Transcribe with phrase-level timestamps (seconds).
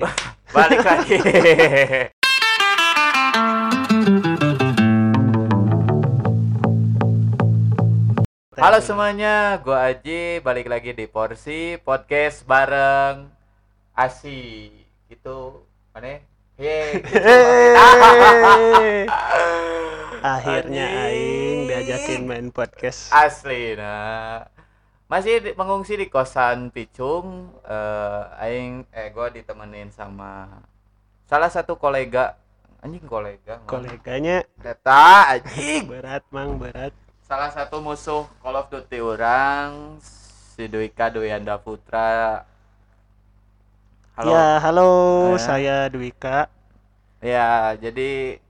[0.00, 0.12] nih.
[0.50, 1.16] balik lagi
[8.60, 13.32] Halo semuanya, gua Aji balik lagi di Porsi Podcast bareng
[13.96, 14.68] Asi.
[15.08, 15.64] Gitu.
[15.96, 16.20] Mana?
[16.60, 17.00] Ye.
[17.00, 17.08] gitu.
[20.20, 23.08] Akhirnya aing diajakin main podcast.
[23.16, 24.59] Asli nah.
[25.10, 27.50] Masih di- mengungsi di kosan Picung.
[27.66, 30.62] Eh aing eh gua ditemenin sama
[31.26, 32.38] salah satu kolega
[32.78, 33.58] anjing kolega.
[33.58, 33.68] Mang.
[33.68, 35.84] Koleganya Eta anjing.
[35.92, 36.94] berat mang berat.
[37.20, 42.42] salah satu musuh Call of Duty orang si Dwika Duyanda Putra
[44.16, 44.90] halo Ya, halo,
[45.30, 45.38] Eh.
[45.38, 46.50] saya Dwika.
[47.20, 48.42] ya jadi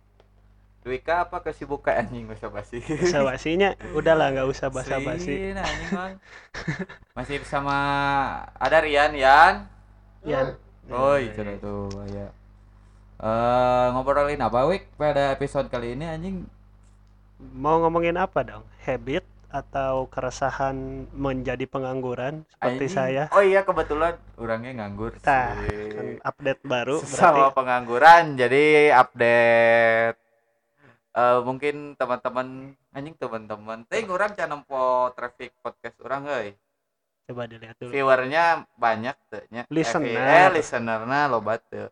[0.91, 5.23] Dwika apa kesibukan anjing bahasa basi Basa-basinya udahlah nggak usah basa-basi.
[5.23, 6.15] Sin, anjing Mang.
[7.17, 7.77] masih bersama
[8.53, 9.71] ada Rian Yan
[10.21, 10.53] Ya.
[10.91, 12.29] oh iya tuh ya
[13.17, 16.37] Eh ngobrolin apa Wik pada episode kali ini anjing
[17.55, 18.67] Mau ngomongin apa dong?
[18.81, 20.77] Habit atau keresahan
[21.11, 22.91] menjadi pengangguran seperti Anjing.
[22.93, 23.25] saya?
[23.31, 25.91] oh iya kebetulan orangnya nganggur Nah, sih.
[25.91, 27.57] kan update baru sama berarti.
[27.57, 30.17] pengangguran jadi update
[31.11, 33.83] eh mungkin teman-teman anjing teman-teman.
[33.91, 36.51] Teh orang can nempo traffic podcast orang euy
[37.27, 37.91] Coba dilihat dulu.
[37.95, 39.63] viewernya banyak tuh nya.
[39.71, 40.19] Listener.
[40.19, 41.91] eh, eh listenerna loba teu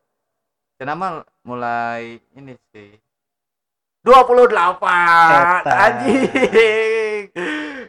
[0.78, 2.94] cenah mah mulai ini sih.
[4.06, 5.74] 28 Eta.
[5.74, 7.22] anjing.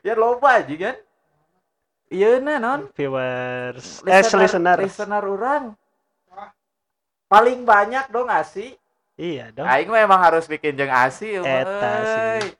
[0.01, 0.97] Ya loba aja kan?
[2.09, 2.89] Iya nah non?
[2.97, 4.81] Viewers, eh listener.
[4.81, 5.21] listener.
[5.21, 5.77] orang
[7.29, 8.78] paling banyak dong asi
[9.19, 9.67] Iya dong.
[9.67, 11.35] aing mah emang harus bikin jeung asi.
[11.35, 12.55] Eta sih.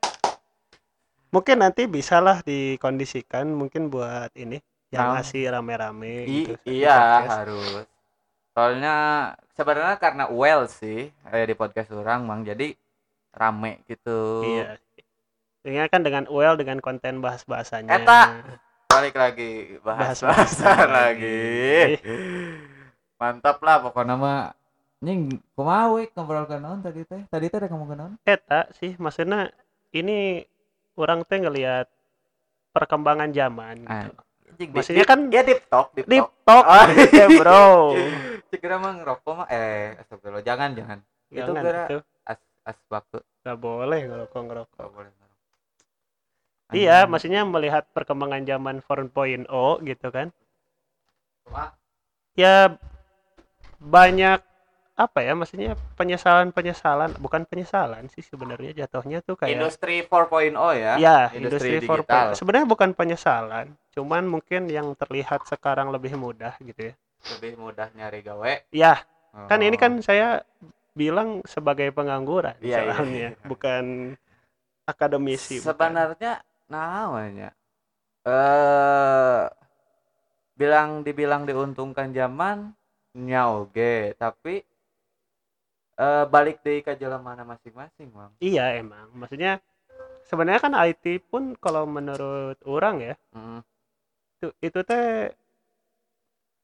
[1.31, 5.21] Mungkin nanti bisalah dikondisikan mungkin buat ini yang Nah.
[5.21, 6.53] ngasih rame-rame gitu.
[6.65, 7.85] iya harus
[8.57, 8.95] soalnya
[9.53, 12.73] sebenarnya karena well sih kayak di podcast orang mang jadi
[13.31, 14.81] rame gitu Iya.
[15.61, 18.01] Ini kan dengan well dengan konten bahas-bahasanya.
[18.01, 18.21] Eta.
[18.89, 20.89] balik lagi bahas bahasan lagi.
[20.89, 21.39] lagi
[23.21, 24.57] mantap lah pokoknya mah
[24.99, 25.21] nying
[25.55, 28.99] kumaha we ngobrol ke naon tadi teh tadi teh ada ngomong ke naon Eta sih
[28.99, 29.47] maksudnya
[29.89, 30.43] ini
[30.93, 31.87] orang teh ngelihat
[32.69, 34.11] perkembangan zaman Ah, gitu.
[34.49, 37.63] Anjing, Maksudnya di- kan ya deep talk deep, Deep talk Oh, ya, Bro.
[38.51, 40.99] Cikira mah ngerokok mah eh astagfirullah jangan jangan
[41.29, 43.05] itu Jangan kira itu as asbak
[43.39, 44.75] nggak boleh ngerokok ngerokok.
[44.75, 45.37] Gak boleh ngerokok.
[46.69, 47.09] Iya, Anjing.
[47.09, 49.47] maksudnya melihat perkembangan zaman 4.0
[49.81, 50.27] gitu kan.
[51.45, 51.73] Cuma,
[52.33, 52.75] Ya
[53.79, 54.41] banyak
[54.99, 61.19] apa ya maksudnya penyesalan-penyesalan bukan penyesalan sih sebenarnya jatuhnya tuh kayak industri 4.0 ya ya
[61.31, 62.35] industri industri, digital.
[62.35, 63.65] 4.0 sebenarnya bukan penyesalan
[63.95, 66.93] cuman mungkin yang terlihat sekarang lebih mudah gitu ya
[67.31, 68.99] lebih mudah nyari gawe ya
[69.47, 69.81] kan ini Oh.
[69.87, 70.43] kan saya
[70.91, 73.47] bilang sebagai pengangguran iya, soalnya iya.
[73.47, 74.17] bukan
[74.83, 77.55] akademisi sebenarnya namanya
[78.27, 79.47] eh
[80.59, 82.75] bilang dibilang diuntungkan zaman
[83.15, 84.59] nya oge tapi
[85.99, 88.31] eh balik deh ke jalan mana masing-masing bang.
[88.39, 89.11] Iya emang.
[89.11, 89.59] Maksudnya
[90.23, 93.59] sebenarnya kan IT pun kalau menurut orang ya Mm.
[94.39, 95.35] itu itu teh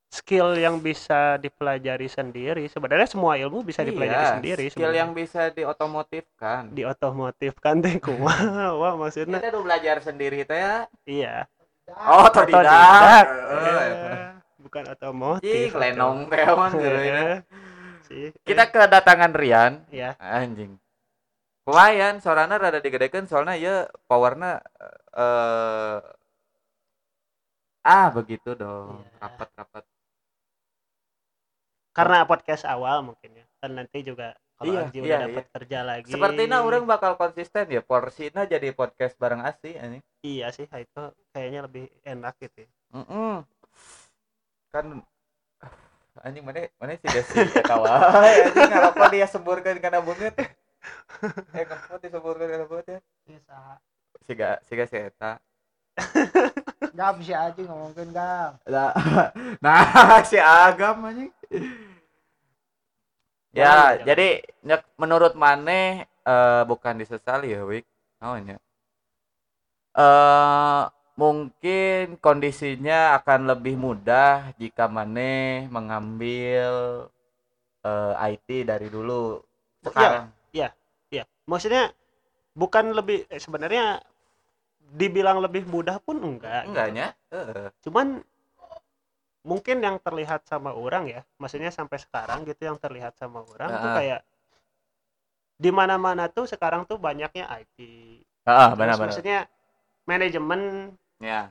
[0.07, 2.63] skill yang bisa dipelajari sendiri.
[2.71, 4.99] Sebenarnya semua ilmu bisa dipelajari Iya, sendiri skill sebenarnya.
[5.03, 6.61] yang bisa diotomotifkan.
[6.71, 10.77] Di otomotif kan teh kumaha wah maksudnya kita udah belajar sendiri teh ya.
[11.03, 11.35] Iya.
[11.91, 14.25] Oh otodidak otodidak Eh, Eh,
[14.63, 15.69] bukan otomotif.
[15.69, 16.43] Cing, lenong teh
[18.09, 18.29] ya.
[18.31, 18.43] Sih.
[18.45, 19.73] Kita kedatangan Rian.
[19.89, 20.77] Ya anjing.
[21.65, 24.61] Lumayan suaranya rada digedekan soalnya ya powernya
[25.17, 25.99] eh
[27.85, 29.01] ah begitu dong.
[29.01, 29.17] Iya.
[29.21, 29.83] rapat rapat
[31.95, 33.45] karena podcast awal mungkin ya.
[33.63, 36.11] Kan nanti juga kalau Iya, iya, udah dapat kerja lagi.
[36.11, 40.03] Sepertinya orang bakal konsisten ya porsinya jadi podcast bareng Asi anjing.
[40.23, 42.69] Iya sih itu kayaknya lebih enak gitu ya.
[42.95, 43.43] Mm-mm.
[44.71, 45.03] kan
[46.23, 47.89] anjing mana mana sih desi ya kawan
[48.23, 50.35] anjing ngarapa dia semburkan karena bunget
[51.55, 52.99] eh kamu disemburkan karena bunget ya?
[53.25, 53.59] Bisa
[54.25, 55.37] siga siga si eta.
[56.95, 58.91] Nggak bisa aja ngomongin gang Nah,
[59.63, 61.31] nah si Agam anjing.
[63.55, 64.43] Ya, jadi
[64.99, 67.87] menurut Maneh eh bukan disesali ya, Wik.
[68.19, 68.59] Namanya.
[69.95, 70.83] Eh
[71.15, 77.07] mungkin kondisinya akan lebih mudah jika Maneh mengambil
[77.83, 79.39] eh, IT dari dulu.
[79.83, 80.31] Sekarang.
[80.51, 81.93] Iya, maksudnya
[82.57, 84.01] bukan lebih eh, sebenarnya
[84.95, 86.65] dibilang lebih mudah pun enggak.
[86.65, 86.69] gitu.
[86.73, 87.07] Enggaknya?
[87.31, 87.67] Heeh.
[87.85, 88.07] Cuman
[89.45, 93.77] mungkin yang terlihat sama orang ya maksudnya sampai sekarang gitu yang terlihat sama orang tuh
[93.77, 93.97] Heeh.
[94.01, 94.21] kayak
[95.55, 97.77] di mana-mana tuh sekarang tuh banyaknya IT
[98.45, 99.05] Heeh, Terus benar-benar.
[99.13, 99.39] maksudnya
[100.09, 100.61] manajemen
[101.17, 101.49] Ya.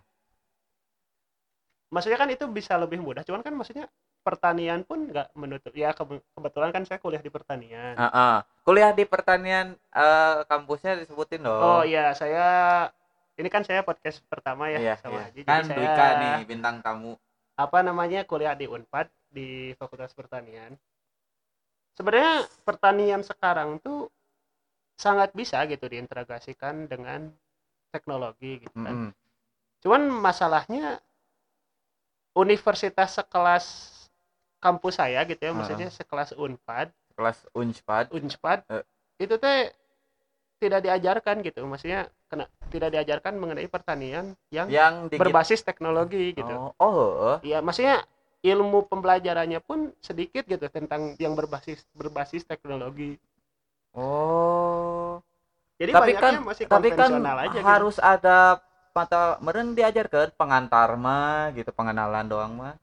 [1.89, 3.87] maksudnya kan itu bisa lebih mudah cuman kan maksudnya
[4.21, 8.37] pertanian pun nggak menutup ya kebe- kebetulan kan saya kuliah di pertanian Heeh.
[8.61, 11.55] Kuliah di pertanian eh, kampusnya disebutin dong.
[11.55, 12.47] oh iya saya
[13.37, 15.25] ini kan saya podcast pertama ya Iya, sama iya.
[15.29, 15.39] Haji.
[15.39, 17.15] Jadi Kan saya Dwika nih bintang tamu.
[17.55, 20.75] apa namanya kuliah di Unpad di Fakultas Pertanian
[21.95, 24.11] sebenarnya pertanian sekarang tuh
[24.95, 27.31] sangat bisa gitu diintegrasikan dengan
[27.91, 29.11] teknologi gitu kan Mm-mm.
[29.85, 30.99] Cuman masalahnya
[32.35, 33.65] universitas sekelas
[34.59, 35.57] kampus saya gitu ya Ah.
[35.57, 38.11] maksudnya sekelas Unpad Kelas Unpad.
[38.11, 38.83] Unpad Eh.
[39.21, 39.71] itu teh
[40.57, 46.73] tidak diajarkan gitu maksudnya kena tidak diajarkan mengenai pertanian yang yang digit- berbasis teknologi gitu
[46.75, 47.37] Oh, oh.
[47.39, 48.03] Iya, maksudnya
[48.41, 53.17] ilmu pembelajarannya pun sedikit gitu tentang yang berbasis berbasis teknologi.
[53.95, 55.23] Oh.
[55.77, 57.63] Jadi Tapi kan- masih Tapi kan aja gitu.
[57.63, 58.59] harus ada
[58.94, 62.75] mata meren diajarkan pengantar mah gitu pengenalan doang mah.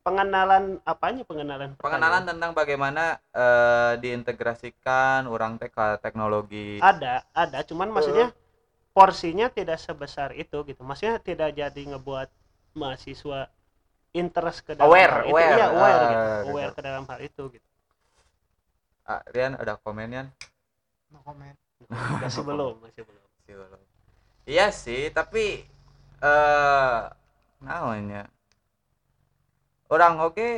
[0.00, 1.20] pengenalan apanya?
[1.28, 6.80] Pengenalan Pengenalan tentang bagaimana eh, diintegrasikan orang teh ke teknologi.
[6.80, 7.60] ada ada.
[7.68, 8.32] Cuman maksudnya
[8.96, 10.80] porsinya tidak sebesar itu gitu.
[10.80, 12.32] Maksudnya tidak jadi ngebuat
[12.72, 13.52] mahasiswa
[14.16, 15.32] interest ke dalam Aware, hal itu.
[15.36, 16.28] aware, iya aware ah, gitu.
[16.32, 16.48] gitu.
[16.56, 17.66] aware ke dalam hal itu gitu.
[19.04, 20.32] Ah, Rian ada komennya?
[21.12, 21.56] no comment.
[22.24, 23.26] Masih belum masih belum.
[23.46, 23.87] Sih, belum.
[24.48, 25.44] Iya sih, tapi
[26.24, 26.98] eh
[27.60, 28.22] namanya
[29.92, 30.48] orang oke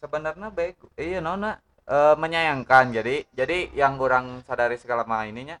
[0.00, 0.76] sebenarnya baik.
[1.00, 1.50] Iya nona
[1.88, 2.84] eh, menyayangkan.
[2.96, 5.56] Jadi jadi yang orang sadari segala macam ininya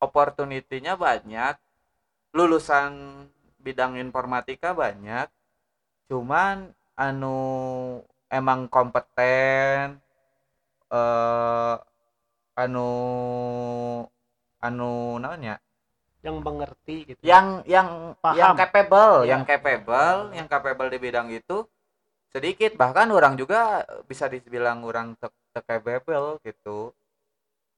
[0.00, 1.54] opportunity-nya banyak
[2.36, 2.92] lulusan
[3.64, 5.26] bidang informatika banyak
[6.06, 7.38] cuman anu
[8.30, 9.98] emang kompeten
[10.92, 11.76] eh
[12.62, 12.90] anu
[14.62, 14.92] anu
[15.22, 15.58] namanya
[16.26, 18.34] yang mengerti gitu yang yang Paham.
[18.34, 19.30] yang capable, Iya.
[19.38, 21.56] yang capable, yang capable di bidang itu
[22.34, 26.90] sedikit bahkan orang juga bisa dibilang orang te, te capable gitu.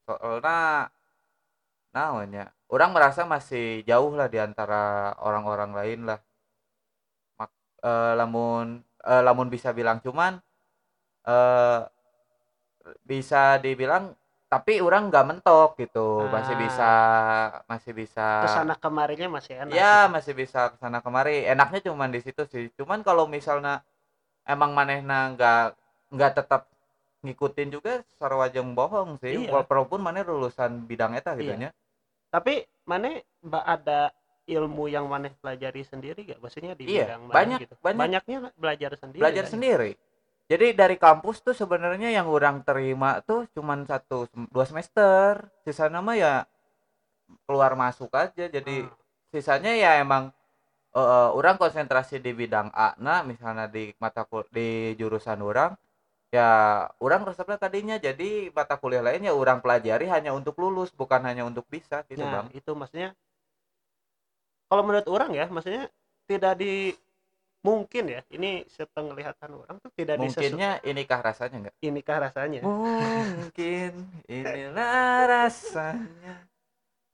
[0.09, 0.89] Soalnya
[1.93, 6.19] namanya orang merasa masih jauh lah di antara orang-orang lain lah.
[7.39, 7.51] Mak,
[7.89, 8.67] eh, lamun
[9.05, 10.33] eh, lamun bisa bilang cuman
[11.29, 11.81] eh
[13.05, 14.15] bisa dibilang
[14.49, 16.59] tapi orang nggak mentok gitu masih Ah.
[16.59, 16.91] bisa
[17.63, 20.11] masih bisa ke sana kemarinya masih enak Ya gitu.
[20.11, 21.45] masih bisa ke sana kemari.
[21.45, 22.73] Enaknya cuman di situ sih.
[22.73, 23.85] Cuman kalau misalnya
[24.43, 25.63] emang manehna nggak
[26.09, 26.65] nggak tetap
[27.21, 29.45] ngikutin juga sarwajeng bohong sih.
[29.45, 29.53] Iya.
[29.61, 31.69] Walaupun maneh lulusan bidang eta gitu Iya.
[31.69, 31.71] nya.
[32.29, 33.09] tapi mana
[33.41, 34.13] mbak ada
[34.45, 37.97] ilmu yang maneh pelajari sendiri gak maksudnya di Iya, bidang maneh banyak- gitu banyak.
[37.97, 39.51] banyaknya belajar sendiri Belajar kan?
[39.51, 39.91] sendiri.
[40.49, 45.45] Jadi dari kampus tuh sebenarnya yang orang terima tuh cuman satu dua semester.
[45.65, 46.33] Sisa nama ya
[47.47, 48.45] keluar masuk aja.
[48.49, 48.89] Jadi Ah.
[49.33, 50.33] sisanya ya emang
[50.95, 55.71] eh, orang konsentrasi di bidang A nah misalnya di mata kul di jurusan orang
[56.33, 56.49] ya
[57.01, 61.65] orang resepnya tadinya jadi mata kuliah lainnya orang pelajari hanya untuk lulus bukan hanya untuk
[61.69, 63.09] bisa gitu nah bang itu maksudnya
[64.69, 65.89] kalau menurut orang ya maksudnya
[66.29, 66.93] tidak di
[67.59, 73.91] mungkin ya ini sepenglihatan orang tuh tidak disesuaikan mungkinnya inikah rasanya enggak inikah rasanya mungkin
[74.31, 76.35] inilah rasanya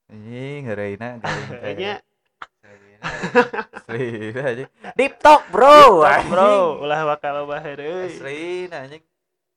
[0.06, 1.18] ini ngeraina
[1.50, 1.98] kayaknya
[3.06, 4.66] Asli aja.
[4.98, 6.02] Deep talk, bro.
[6.02, 6.82] TikTok, bro anjing.
[6.82, 7.78] ulah bakal bahar.
[7.78, 9.02] Asli anjing.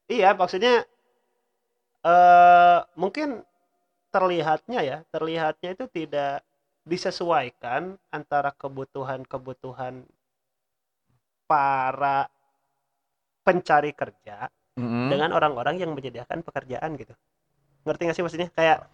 [0.09, 0.85] iya maksudnya
[2.01, 3.45] eh mungkin
[4.09, 6.41] terlihatnya ya terlihatnya itu tidak
[6.81, 10.01] disesuaikan antara kebutuhan-kebutuhan
[11.49, 12.29] para
[13.41, 14.45] pencari kerja
[14.77, 15.09] Mm-mm.
[15.09, 17.17] dengan orang-orang yang menyediakan pekerjaan gitu.
[17.83, 18.49] Ngerti nggak sih maksudnya?
[18.53, 18.85] Kayak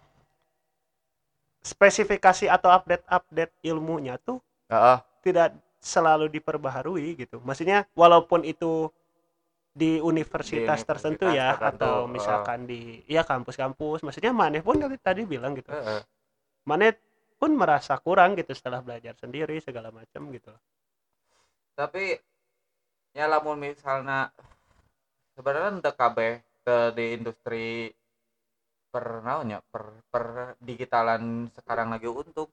[1.60, 4.38] spesifikasi atau update-update ilmunya tuh
[4.72, 4.98] Heeh.
[5.26, 7.42] tidak selalu diperbaharui gitu.
[7.42, 8.88] Maksudnya walaupun itu
[9.76, 14.00] di universitas, Di tertentu ya tertentu, atau misalkan di ya kampus-kampus.
[14.06, 15.68] Maksudnya maneh pun tadi tadi bilang gitu.
[15.68, 16.00] Heeh.
[16.66, 16.96] maneh
[17.36, 20.50] pun merasa kurang gitu setelah belajar sendiri segala macam gitu.
[21.76, 22.16] Tapi
[23.16, 24.28] ya lamun misalnya
[25.32, 26.18] sebenarnya untuk KB
[26.60, 27.88] ke di industri
[28.92, 30.24] per naonnya per per
[30.60, 32.52] digitalan sekarang lagi untuk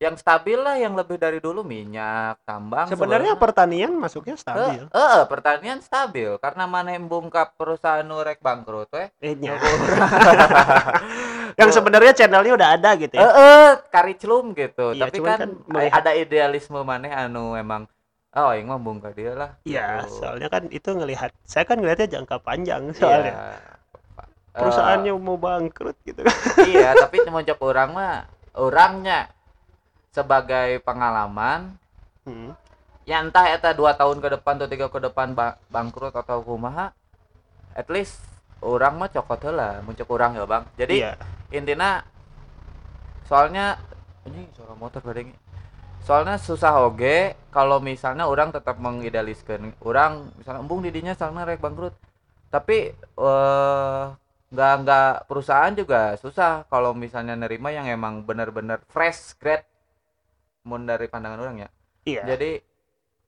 [0.00, 4.82] yang stabil lah yang lebih dari dulu minyak tambang sebenarnya pertanian masuknya Eh, stabil.
[4.88, 9.60] Eh, pertanian stabil karena mana yang bungkap perusahaan nurek bangkrut weh eh, nya.
[11.60, 13.28] yang sebenarnya channelnya udah ada gitu eh ya?
[13.28, 14.96] Eh, kariclum gitu.
[14.96, 17.84] Iya, tapi kan, kan melihat- ada idealisme maneh anu emang
[18.32, 20.20] oh yang mah bung ka dia lah Iya, gitu.
[20.20, 22.94] soalnya kan itu ngelihat saya kan ngelihatnya jangka panjang Iya.
[22.94, 23.34] soalnya.
[23.34, 23.58] Eh,
[24.52, 26.34] Perusahaannya mau bangkrut gitu kan.
[26.70, 28.14] iya tapi cuma cek orang mah
[28.52, 29.30] orangnya
[30.10, 31.74] sebagai pengalaman
[32.20, 32.52] Hmm.
[33.02, 36.92] ya entah eta dua tahun ke depan atau tiga ke depan ba- bangkrut atau kumaha
[37.72, 38.20] at least
[38.60, 41.12] orang mah cokot heula mun cek urang ya bang jadi Iya.
[41.50, 42.04] intinya
[43.24, 43.80] soalnya
[44.24, 45.32] ini suara motor badeng
[46.00, 51.94] soalnya susah oge kalau misalnya orang tetap mengidealiskan orang misalnya embung didinya soalnya rek bangkrut
[52.50, 54.04] tapi eh
[54.50, 59.62] nggak nggak perusahaan juga susah kalau misalnya nerima yang emang benar-benar fresh grade
[60.66, 61.68] mun dari pandangan orang ya
[62.02, 62.22] Iya.
[62.34, 62.50] jadi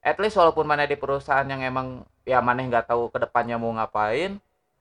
[0.03, 3.71] at least walaupun mana di perusahaan yang emang ya maneh nggak tahu ke depannya mau
[3.71, 4.41] ngapain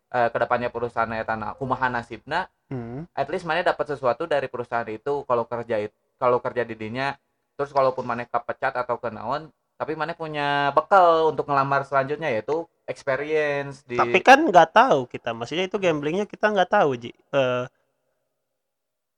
[0.09, 3.03] eh, ke depannya perusahaan eta na kumaha nasibna Hmm.
[3.11, 7.11] at least mana dapat sesuatu dari perusahaan itu kalau kerja it- kalau kerja di dinya
[7.55, 13.81] terus kalaupun mana kepecat atau kenaon tapi mana punya bekal untuk ngelamar selanjutnya yaitu experience
[13.89, 17.11] di Tapi kan nggak tahu kita, maksudnya itu gamblingnya kita nggak tahu ji.
[17.33, 17.65] Eh,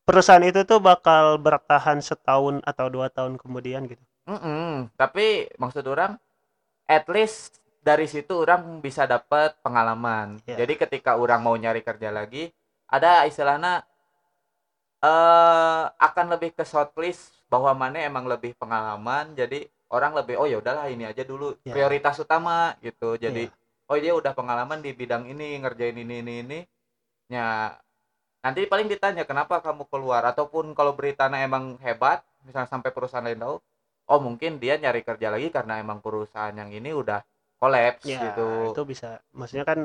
[0.07, 4.03] perusahaan itu tuh bakal bertahan setahun atau dua tahun kemudian gitu.
[4.23, 4.87] Mm-mm.
[4.95, 6.15] tapi maksud orang
[6.87, 10.55] at least dari situ orang bisa dapat pengalaman Ya.
[10.63, 12.47] jadi ketika orang mau nyari kerja lagi
[12.87, 13.83] ada istilahnya
[15.03, 20.57] eh akan lebih ke shortlist bahwa mana emang lebih pengalaman jadi orang lebih oh ya
[20.57, 21.73] udahlah ini aja dulu Ya.
[21.77, 23.53] prioritas utama gitu jadi Iya.
[23.93, 26.59] oh dia udah pengalaman di bidang ini ngerjain ini ini ini
[27.29, 27.77] ya
[28.41, 33.37] nanti paling ditanya kenapa kamu keluar ataupun kalau beritanya emang hebat misalnya sampai perusahaan lain
[33.37, 33.55] tahu
[34.09, 37.21] oh mungkin dia nyari kerja lagi karena emang perusahaan yang ini udah
[37.61, 39.21] kolaps Ya, gitu itu bisa.
[39.31, 39.79] Maksudnya kan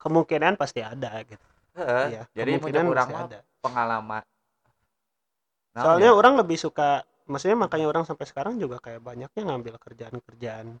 [0.00, 1.44] kemungkinan pasti ada gitu.
[1.74, 3.38] Heeh, Iya, jadi kemungkinan orang ada.
[3.60, 4.22] pengalaman
[5.74, 6.16] Nah, Soalnya ya.
[6.16, 10.78] orang lebih suka, maksudnya makanya orang sampai sekarang juga kayak banyaknya ngambil kerjaan-kerjaan.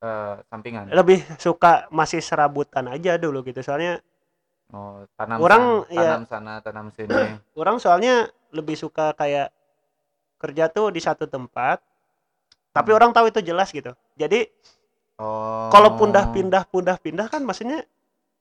[0.00, 3.60] eh, sampingan Lebih suka masih serabutan aja dulu gitu.
[3.60, 4.00] Soalnya
[4.72, 6.00] oh, tanam Orang, sana, ya.
[6.16, 7.12] tanam sana tanam sini
[7.60, 9.52] orang soalnya lebih suka kayak
[10.40, 11.84] kerja tuh di satu tempat,
[12.72, 12.98] tapi Hmm.
[12.98, 13.92] orang tahu itu jelas gitu.
[14.16, 14.48] Jadi
[15.20, 17.84] oh kalau pindah-pindah pindah-pindah kan maksudnya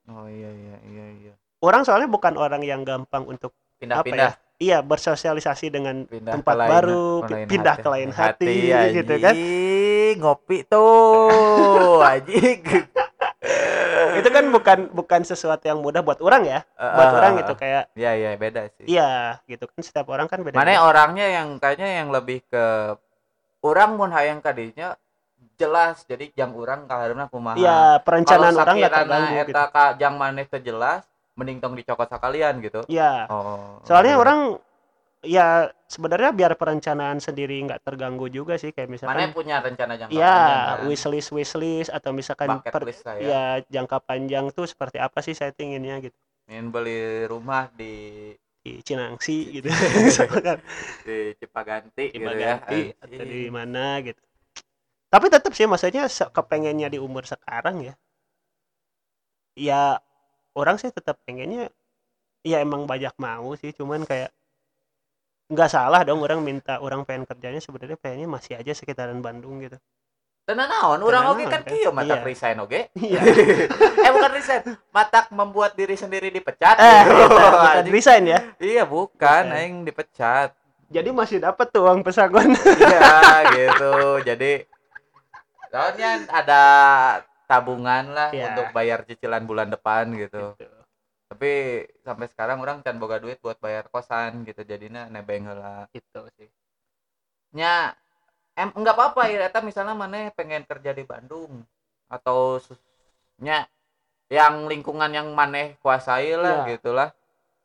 [0.07, 5.71] oh iya iya iya iya orang soalnya bukan orang yang gampang untuk pindah-pindah iya bersosialisasi
[5.71, 7.83] dengan pindah tempat ke lain- baru, lain pindah hati.
[7.83, 8.55] ke lain hati,
[8.91, 9.35] gitu kan.
[10.19, 12.59] ngopi tuh anjing.
[14.19, 16.59] Itu kan bukan bukan sesuatu yang mudah buat orang ya.
[16.75, 18.85] Buat orang gitu kayak iya iya beda sih.
[18.85, 19.79] Iya gitu kan.
[19.79, 22.99] Setiap orang kan beda mana orangnya yang kayaknya yang lebih ke
[23.63, 24.99] orang mun hayang kadinya
[25.55, 26.03] jelas.
[26.03, 27.55] Jadi yang orang karena kumaha.
[27.55, 29.55] Iya perencanaan orang nggak terganggu gitu.
[29.71, 31.08] ka jang maneh teu jelas
[31.39, 32.83] mending tong dicokot sakalian gitu.
[32.91, 33.31] Iya.
[33.31, 33.79] Oh.
[33.87, 34.21] Soalnya iya.
[34.21, 34.39] orang
[35.19, 35.47] ya
[35.91, 40.31] sebenarnya biar perencanaan sendiri nggak terganggu juga sih kayak mana misalkan punya rencana jangka ya
[40.31, 40.87] panjang kan?
[40.87, 43.43] wishlist wishlist atau misalkan bucket per- list saya ya.
[43.67, 46.15] jangka panjang tuh seperti apa sih settinginnya gitu.
[46.47, 49.67] Ingin beli rumah di di Cinangsi gitu.
[51.07, 52.63] di Cipaganti di gitu ya.
[52.63, 54.23] Atau di mana gitu.
[55.09, 57.93] Tapi tetap sih maksudnya kepengennya di umur sekarang ya.
[59.59, 59.99] Ya
[60.59, 61.71] orang sih tetap pengennya
[62.41, 64.31] ya emang banyak mau sih cuman kayak
[65.49, 69.79] nggak salah dong orang minta orang pengen kerjanya sebenarnya pengennya masih aja sekitaran Bandung gitu
[70.45, 71.69] Tenan naon oge naon, kan kan?
[71.69, 72.25] kieu matak Iya.
[72.25, 73.21] resign oge iya
[74.05, 77.33] eh bukan resign matak membuat diri sendiri dipecat eh gitu.
[77.33, 79.57] bukan resign ya iya bukan Bukan.
[79.57, 80.53] aing dipecat
[80.89, 83.09] jadi masih dapat tuh uang pesangon iya
[83.51, 84.65] gitu jadi
[85.67, 86.61] soalnya ada
[87.49, 88.53] tabungan lah Iya.
[88.53, 90.77] untuk bayar cicilan bulan depan gitu Gitu.
[91.29, 91.51] tapi
[92.01, 96.49] sampai sekarang orang can boga duit buat bayar kosan gitu jadinya nebeng heula gitu sih
[97.53, 97.97] nya
[98.53, 101.65] em enggak apa-apa ya eta misalnya mana pengen kerja di Bandung
[102.05, 102.61] atau
[103.41, 103.65] nya
[104.29, 106.77] yang lingkungan yang maneh kuasai lah Iya.
[106.77, 107.09] gitulah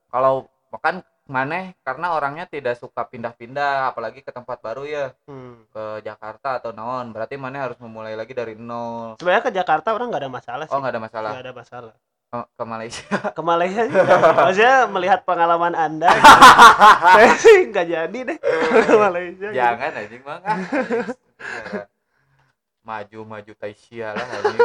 [0.09, 5.73] kalau makan maneh karena orangnya tidak suka pindah-pindah apalagi ke tempat baru ya hmm.
[5.73, 10.13] ke Jakarta atau naon berarti maneh harus memulai lagi dari nol sebenarnya ke Jakarta orang
[10.13, 11.95] nggak ada masalah sih oh nggak ada masalah nggak ada masalah
[12.35, 13.87] Oh, ke Malaysia ke Malaysia
[14.43, 16.35] maksudnya melihat pengalaman anda gitu.
[17.15, 19.55] saya sih nggak jadi deh ke Malaysia gitu.
[19.55, 21.87] jangan anjing mah ah, anjing.
[22.83, 24.61] maju maju Taisia lah anjing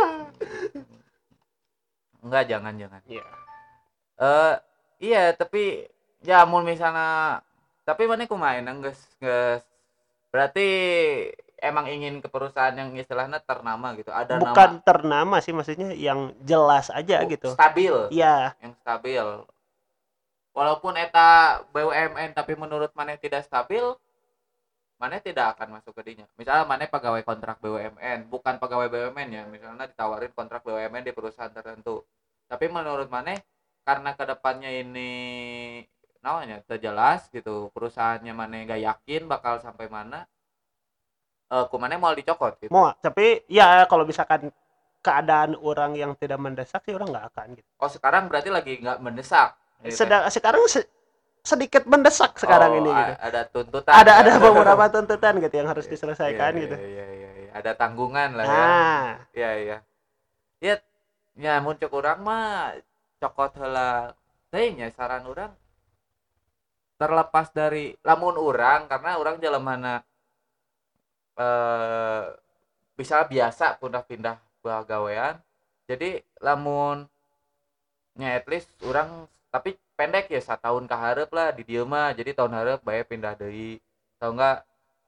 [2.25, 3.25] enggak jangan jangan Iya.
[4.17, 4.55] eh
[5.05, 5.85] iya tapi
[6.23, 7.39] ya mau misalnya
[7.87, 9.63] tapi mana kumain geus geus
[10.29, 10.67] berarti
[11.61, 16.87] emang ingin ke perusahaan yang istilahnya ternama gitu ada bukan ternama sih maksudnya yang jelas
[16.89, 17.49] aja nama gitu.
[17.53, 17.95] stabil.
[18.09, 18.55] Iya.
[18.63, 19.25] Yang stabil.
[20.55, 23.83] Walaupun eta BUMN tapi menurut mana tidak stabil
[24.99, 26.27] mana tidak akan masuk ke dinya.
[26.35, 31.51] Misalnya mana pegawai kontrak BUMN bukan pegawai BUMN ya misalnya ditawarin kontrak BUMN di perusahaan
[31.51, 32.03] tertentu.
[32.49, 33.39] Tapi menurut mana
[33.87, 35.11] karena ke depannya ini
[36.19, 40.27] namanya terjelas gitu perusahaannya mana gak yakin bakal sampai mana
[41.49, 42.69] eh kumane mau dicokot gitu.
[42.69, 44.53] Mau tapi ya kalau misalkan
[45.01, 47.67] keadaan orang yang tidak mendesak sih orang nggak akan gitu.
[47.81, 49.95] Oh sekarang berarti lagi nggak mendesak gitu.
[49.95, 50.85] sedang sekarang se-
[51.41, 53.13] sedikit mendesak sekarang Oh, ini gitu.
[53.17, 54.21] ada tuntutan ada ya.
[54.27, 56.75] ada beberapa tuntutan gitu yang harus Iya, diselesaikan iya, gitu.
[56.77, 57.49] iya, iya, iya, iya.
[57.55, 58.53] ada tanggungan lah ya.
[58.53, 59.07] Nah.
[59.33, 59.77] Iya iya.
[60.59, 60.75] Ya
[61.39, 62.75] ya muncul orang mah
[63.23, 63.55] cokot
[64.51, 65.49] teuing nya saran orang
[66.99, 69.93] terlepas dari lamun orang karena orang jalan mana
[71.39, 72.23] eh
[72.99, 75.35] bisa biasa pindah-pindah pegawaian.
[75.89, 76.09] Jadi
[76.45, 77.07] lamun
[78.19, 79.09] nya at least orang
[79.53, 82.11] tapi pendek ya satu tahun ke hareup lah di dieu mah.
[82.19, 83.79] Jadi tahun hareup bayar pindah deui.
[84.19, 84.57] Tau enggak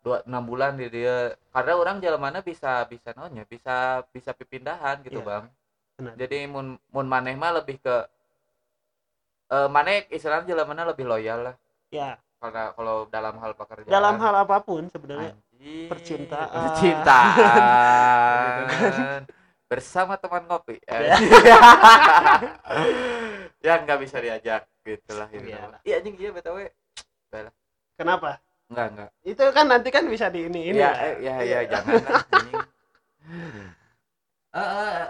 [0.02, 4.98] dua enam bulan di dia karena orang jalan mana bisa bisa nonya bisa bisa pipindahan
[5.06, 5.46] gitu Iya, bang.
[5.98, 6.14] Benar.
[6.18, 7.96] jadi mun mun maneh mah lebih ke
[9.56, 11.56] eh maneh istilahnya jalan mana lebih loyal lah
[11.92, 15.86] ya karena kalau dalam hal pekerjaan dalam hal apa pun sebenarnya Anjing.
[15.86, 16.62] percintaan.
[16.66, 17.30] percintaan
[19.70, 21.16] bersama teman ngopi Ya.
[23.62, 25.78] yang nggak bisa diajak gitulah ini Iya nama.
[25.84, 26.58] iya anjing iya btw
[27.94, 30.98] kenapa enggak enggak itu kan nanti kan bisa di ini ini Iya, lah.
[30.98, 32.24] eh, ya, ya, jangan lah.
[34.52, 35.06] Eh, eh,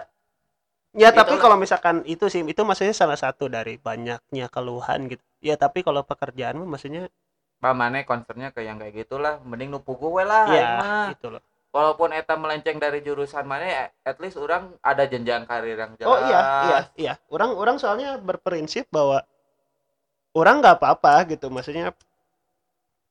[0.92, 1.42] Ya tapi Itulah.
[1.42, 5.24] kalau misalkan itu sih itu maksudnya salah satu dari banyaknya keluhan gitu.
[5.42, 7.10] Ya tapi kalau pekerjaan mah maksudnya
[7.58, 11.06] Pak Mane concernnya ke yang kayak gitulah, mending nupu gue lah, ya mah.
[11.14, 11.38] itu loh.
[11.70, 16.10] Walaupun eta melenceng dari jurusan Mane, at least orang ada jenjang karir yang jelas.
[16.10, 17.14] Oh iya iya iya.
[17.30, 19.22] Orang orang soalnya berprinsip bahwa
[20.34, 21.48] orang nggak apa-apa gitu.
[21.48, 21.94] Maksudnya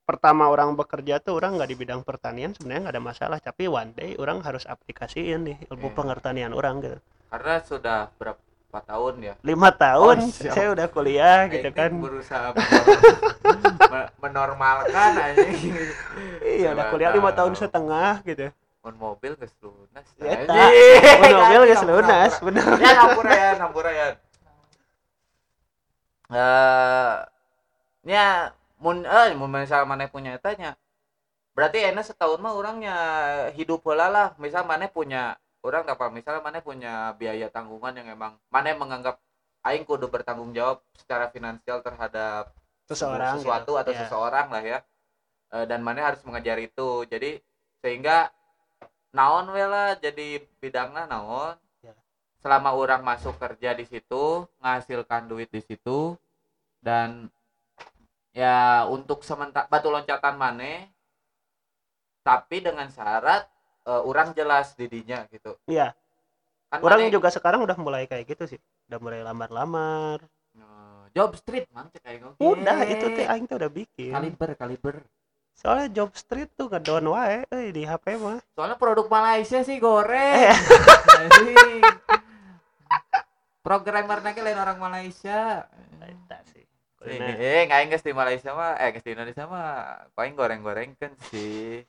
[0.05, 3.37] pertama orang bekerja tuh orang nggak di bidang pertanian sebenarnya nggak ada masalah.
[3.39, 5.95] Tapi one day orang harus aplikasiin nih ilmu Iya.
[5.95, 6.99] pengertanian orang gitu.
[7.31, 9.33] Karena sudah berapa tahun ya?
[9.43, 10.55] Lima tahun Oh, siap.
[10.55, 11.91] saya udah kuliah gitu Aing kan.
[11.91, 12.87] berusaha menor-
[13.91, 15.75] me- menormalkan anjing.
[16.39, 18.47] Iya udah kuliah lima tahun setengah gitu.
[18.81, 20.07] Mun mobil geus lunas.
[20.15, 20.47] Ya.
[21.19, 22.65] Mun mobil geus lunas, bener.
[22.79, 24.07] Ya ngampura ya, ngampura ya.
[26.31, 27.13] Eh,
[28.07, 30.79] nya mun eh mun misal maneh punya etanya.
[31.51, 32.95] Berarti enak setahun mah orangnya
[33.51, 34.27] hidup heula lah.
[34.39, 39.21] Misal maneh punya orang apa misal maneh punya biaya tanggungan yang emang maneh menganggap
[39.61, 42.49] aing kudu bertanggung jawab secara finansial terhadap
[42.89, 43.81] Seseorang sesuatu gitu.
[43.81, 43.99] atau Ya.
[44.05, 44.79] seseorang lah ya
[45.51, 47.43] Eh, dan mana harus mengejar itu jadi
[47.83, 48.31] sehingga
[49.11, 51.91] naon we lah jadi bidangnya naon Ya.
[52.39, 56.15] selama orang masuk kerja di situ menghasilkan duit di situ
[56.79, 57.27] dan
[58.31, 60.87] ya untuk sementara batu loncatan mana
[62.23, 63.43] tapi dengan syarat
[63.81, 65.93] eh, orang jelas didinya gitu Iya.
[66.67, 68.59] kan Orang maneh- juga sekarang udah mulai kayak gitu sih.
[68.87, 70.23] Udah mulai lamar-lamar.
[70.55, 72.39] Eh, job street cek aing oge.
[72.39, 74.11] Udah itu teh aing tuh udah bikin.
[74.11, 74.95] kaliber kaliber
[75.51, 78.39] Soalnya job street tuh ngedon wae euy di HP mah.
[78.55, 80.49] Soalnya produk Malaysia sih goreng.
[80.49, 81.81] Eh.
[83.61, 85.69] Programmer lagi lain orang Malaysia.
[86.01, 86.65] Eta sih.
[87.01, 91.81] Eh, eh, nggak geus di Malaysia mah, eh di Indonesia mah, paling goreng-goreng kan sih.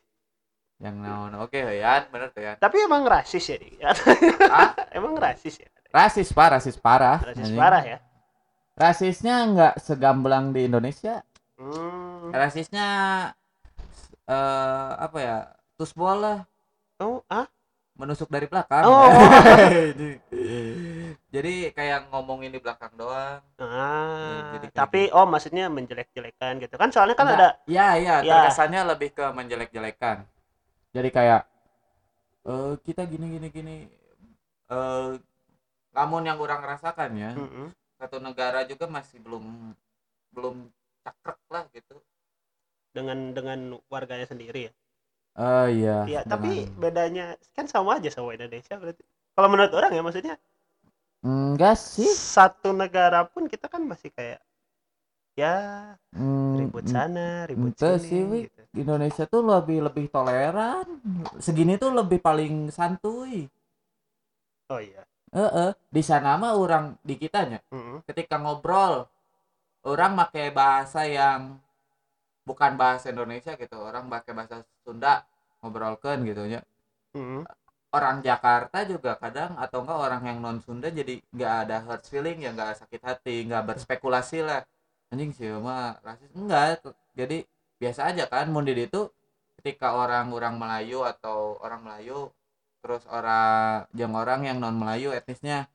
[0.82, 2.58] Yang naon, oke Yan, bener tuh Yan.
[2.58, 3.58] Tapi emang rasis ya?
[4.50, 4.74] Hah?
[4.98, 5.70] emang rasis ya.
[5.94, 7.22] Rasis pak, rasis parah.
[7.22, 7.98] Rasis parah ya.
[8.74, 11.22] Rasisnya nggak segamblang di Indonesia.
[11.54, 12.34] Hmm.
[12.34, 12.88] Rasisnya
[14.26, 15.38] eh apa ya?
[15.78, 16.38] Tusbol lah.
[16.98, 17.46] Oh, ah?
[17.92, 18.82] menusuk dari belakang.
[18.88, 19.06] Oh.
[21.34, 23.40] Jadi kayak ngomongin di belakang doang.
[23.56, 27.40] Ah, jadi tapi oh maksudnya menjelek-jelekan gitu kan soalnya kan Enggak.
[27.40, 28.44] ada Ya, iya, Ya.
[28.44, 30.28] terkesannya lebih ke menjelek-jelekan.
[30.92, 31.42] Jadi kayak
[32.42, 33.76] eh kita gini gini gini
[34.72, 35.12] eh
[35.92, 37.68] namun yang kurang rasakan ya, Mm-mm.
[38.00, 39.76] satu negara juga masih belum
[40.32, 40.56] belum
[41.04, 42.00] cakrek lah gitu.
[42.92, 44.72] dengan dengan warganya sendiri ya.
[45.36, 46.04] Oh iya.
[46.04, 49.00] Iya, tapi bedanya kan sama aja sama Indonesia berarti.
[49.32, 50.34] Kalau menurut orang ya maksudnya
[51.24, 52.04] enggak sih.
[52.04, 54.44] satu negara pun kita kan masih kayak
[55.36, 55.54] ya
[56.16, 58.08] Hmm, ribut sana, ribut sini.
[58.08, 58.62] sih, gitu.
[58.82, 60.86] Indonesia tuh lebih lebih toleran.
[61.46, 63.48] Segini tuh lebih paling santuy.
[64.70, 65.04] Oh iya.
[65.36, 68.02] Heeh, di sana mah orang di kitanya Mm-mm.
[68.08, 68.94] ketika ngobrol
[69.92, 71.40] orang pakai bahasa yang
[72.48, 75.14] bukan bahasa Indonesia gitu orang pakai bahasa Sunda
[75.62, 76.60] ngobrolkan gitu ya
[77.14, 77.46] Mm-mm.
[77.98, 82.38] orang Jakarta juga kadang atau enggak orang yang non Sunda jadi nggak ada hurt feeling
[82.44, 84.60] ya nggak sakit hati nggak berspekulasi lah
[85.12, 86.80] anjing sih mah rasis enggak
[87.12, 87.44] jadi
[87.76, 89.12] biasa aja kan mundi itu
[89.60, 92.32] ketika orang orang Melayu atau orang Melayu
[92.80, 95.68] terus orang yang orang yang non Melayu etnisnya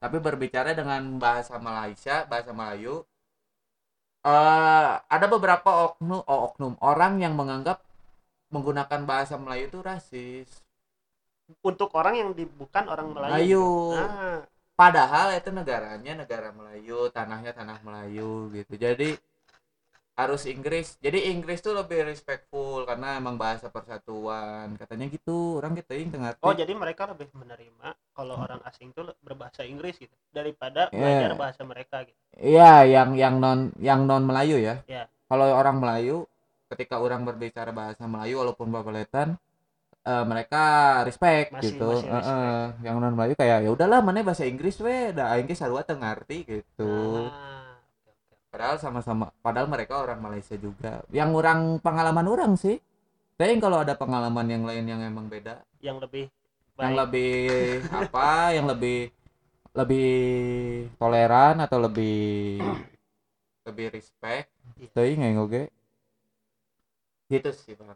[0.00, 3.04] tapi berbicara dengan bahasa Malaysia bahasa Melayu
[4.24, 7.84] eh ada beberapa oknum oh, oknum orang yang menganggap
[8.48, 10.48] menggunakan bahasa Melayu itu rasis
[11.64, 13.32] untuk orang yang di, bukan orang Melayu.
[13.32, 14.04] Melayu gitu.
[14.04, 14.40] Ah,
[14.78, 19.18] padahal itu negaranya negara Melayu tanahnya tanah Melayu gitu jadi
[20.14, 25.94] harus Inggris jadi Inggris tuh lebih respectful karena emang bahasa persatuan katanya gitu orang kita
[25.94, 30.90] yang ngerti oh jadi mereka lebih menerima kalau orang asing tuh berbahasa Inggris gitu daripada
[30.90, 30.98] Iya.
[30.98, 32.18] belajar bahasa mereka gitu.
[32.38, 35.06] iya yang yang non yang non Melayu ya Iya.
[35.30, 36.26] kalau orang Melayu
[36.70, 39.38] ketika orang berbicara bahasa Melayu walaupun babaletan
[40.08, 40.64] eh, mereka
[41.04, 41.90] respect Masih- gitu.
[42.00, 45.12] masih Eh, eh, yang non Melayu kayak ya udahlah mana bahasa Inggris we.
[45.12, 46.92] Dah aing ge sarua teu ngarti gitu.
[47.28, 47.76] Ah,
[48.48, 51.04] padahal sama-sama padahal mereka orang Malaysia juga.
[51.12, 52.80] Yang orang pengalaman orang sih.
[53.36, 55.60] Tapi kalau ada pengalaman yang lain yang emang beda.
[55.84, 56.24] Yang lebih
[56.80, 57.00] yang baik.
[57.04, 57.34] lebih
[57.92, 58.30] apa?
[58.56, 58.98] Yang lebih
[59.76, 60.10] lebih
[60.98, 62.58] toleran atau lebih
[63.62, 64.48] lebih respect.
[64.78, 64.88] Iya.
[64.94, 65.62] tapi nggak oke
[67.28, 67.92] gitu sih bang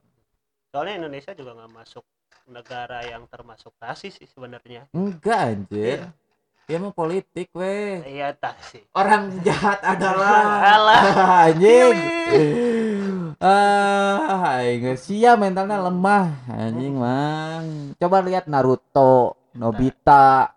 [0.72, 2.00] soalnya Indonesia juga nggak masuk
[2.48, 4.88] negara yang termasuk rasis sih sebenarnya.
[4.96, 6.00] Enggak anjir.
[6.00, 6.08] Iya.
[6.62, 8.00] dia mah politik weh.
[8.08, 8.80] Iya tak sih.
[8.96, 10.40] Orang jahat adalah.
[10.72, 11.02] Alah.
[11.52, 11.98] anjing.
[13.36, 16.32] Ah aing sia mentalnya lemah.
[16.48, 17.92] Anjing mang.
[18.00, 20.56] Coba lihat Naruto Nobita.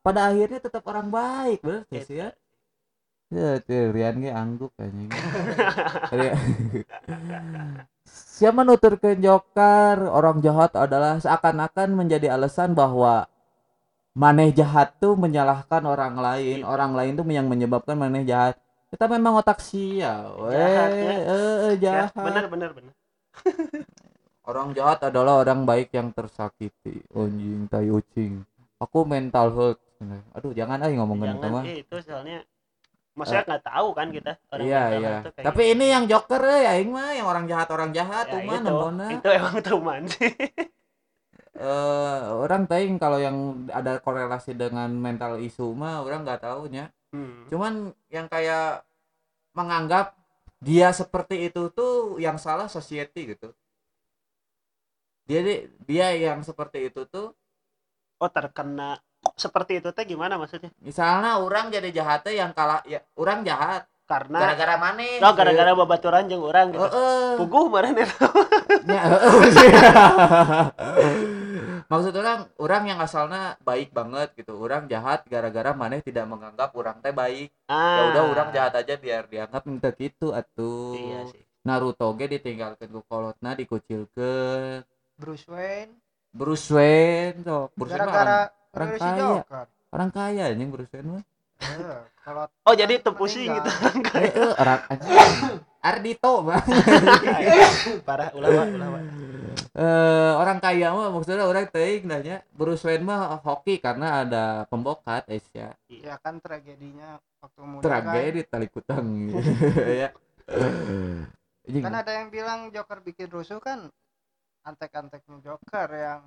[0.00, 2.30] Pada akhirnya tetap orang baik bener sih ya?
[3.26, 5.10] Ya tuh, Rian ge angguk anjing
[8.36, 9.96] siapa nuturkeun Joker?
[10.12, 13.24] Orang jahat adalah seakan-akan menjadi alasan bahwa
[14.12, 16.60] maneh jahat tuh menyalahkan orang lain.
[16.60, 16.68] Gitu.
[16.68, 18.60] orang lain tuh yang menyebabkan maneh jahat.
[18.92, 20.28] Kita memang otak sia.
[20.36, 21.10] Weh Jahat, ya.
[21.10, 22.12] eh, eh, ya, jahat.
[22.14, 22.92] Bener bener bener
[24.50, 27.02] orang jahat adalah orang baik yang tersakiti.
[27.16, 28.44] Anjing tai ucing.
[28.78, 29.80] Aku mental health.
[30.36, 32.38] Aduh jangan aja ngomongin itu jangan mah sih itu soalnya
[33.16, 35.16] maksudnya nggak tahu kan kita orang iya iya.
[35.40, 35.72] tapi gitu.
[35.74, 38.66] ini yang joker ya aing mah yang orang jahat orang jahat ya, tuh mah itu,
[38.68, 40.32] nembona itu emang teman sih
[41.56, 47.48] eh orang taing kalau yang ada korelasi dengan mental isu mah orang nggak tahunya hmm.
[47.48, 48.84] cuman yang kayak
[49.56, 50.12] menganggap
[50.60, 53.52] dia seperti itu tuh yang salah society gitu.
[55.26, 57.34] Jadi dia yang seperti itu tuh
[58.16, 59.00] oh terkena
[59.36, 60.72] seperti itu teh gimana maksudnya?
[60.80, 63.84] Misalnya orang jadi jahatnya yang kalah ya orang jahat.
[64.06, 66.78] Karena gara-gara mana oh gara-gara babaturan jeung orang gitu.
[66.78, 67.42] Heeh.
[67.42, 68.16] puguh kemarin itu.
[68.86, 69.02] Ya,
[71.90, 74.54] maksud orang orang yang asalnya baik banget gitu.
[74.62, 77.50] Orang jahat gara-gara maneh tidak menganggap orang teh baik.
[77.66, 80.94] Ya udah orang jahat aja biar dianggap minta gitu atuh.
[80.94, 81.02] Ah.
[81.02, 81.42] iya sih.
[81.66, 84.86] Naruto ge ditinggalkan ku kolotna dikucilkeun.
[85.18, 85.98] Bruce Wayne.
[86.30, 88.38] Bruce Wayne Bruce Wayne mah orang, gara-gara
[88.76, 89.24] orang kaya.
[89.40, 91.24] Joker orang kaya anjing Bruce Wayne mah
[91.56, 93.70] Iya, kalau oh jadi itu pusing gitu.
[93.80, 94.12] meninggal.
[94.28, 94.80] Eh, eh, orang.
[95.88, 96.66] Ardito bang.
[98.08, 98.98] Parah ulama ulama.
[99.72, 105.24] Eh orang kaya mah maksudnya orang teuing nanya Bruce Wayne mah hoki karena ada pembokat
[105.30, 106.20] Asia ya.
[106.20, 109.32] Kan tragedinya waktu muda tragedi tali kutang.
[109.80, 110.10] Ya.
[110.44, 113.88] Kan, kan ada yang bilang Joker bikin rusuh kan
[114.66, 116.20] antek-anteknya Joker yang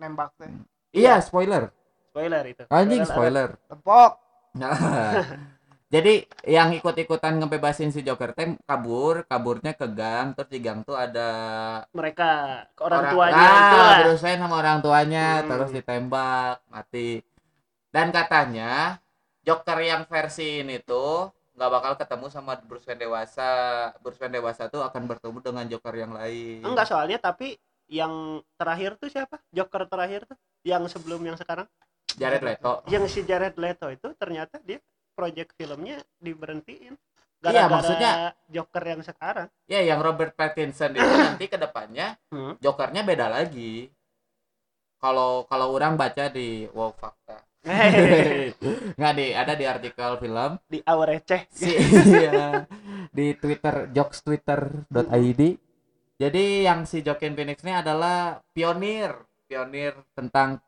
[0.00, 0.50] nembak teh.
[0.96, 1.68] Iya spoiler
[2.12, 2.62] spoiler itu.
[2.68, 4.12] Anjing spoiler tepok.
[4.52, 4.76] Nah,
[5.94, 10.92] jadi yang ikut-ikutan ngebebasin si Joker teh kabur kaburnya ke gang terus di gang tuh
[10.92, 11.28] ada
[11.96, 15.48] mereka ke orang, orang tuanya ah, Bruce Wayne sama orang tuanya Hmm.
[15.48, 17.24] terus ditembak mati.
[17.88, 19.00] Dan katanya
[19.40, 23.50] Joker yang versi ini tuh nggak bakal ketemu sama Bruce Wayne dewasa.
[24.04, 26.60] Bruce Wayne dewasa tuh akan bertemu dengan Joker yang lain.
[26.60, 27.56] Enggak soalnya tapi
[27.88, 29.40] yang terakhir tuh siapa?
[29.52, 30.36] Joker terakhir tuh?
[30.64, 31.68] Yang sebelum yang sekarang
[32.16, 32.82] Jared Leto.
[32.86, 34.78] Yang si Jared Leto itu ternyata dia
[35.12, 36.94] project filmnya diberhentiin.
[37.42, 39.48] Iya, gara-gara maksudnya- Joker yang sekarang.
[39.66, 42.54] Ya yang Robert Pattinson itu nanti ke depannya Hmm.
[42.58, 43.90] Jokernya beda lagi.
[45.02, 47.42] Kalau kalau orang baca di Wow Fakta.
[48.98, 50.50] Nggak di ada di artikel film.
[50.66, 51.46] Di awal receh.
[51.50, 52.62] Si iya,
[53.10, 55.42] di Twitter jokestwitter.id
[56.16, 59.10] jadi yang si Joaquin Phoenix ini adalah pionir
[59.50, 60.62] pionir tentang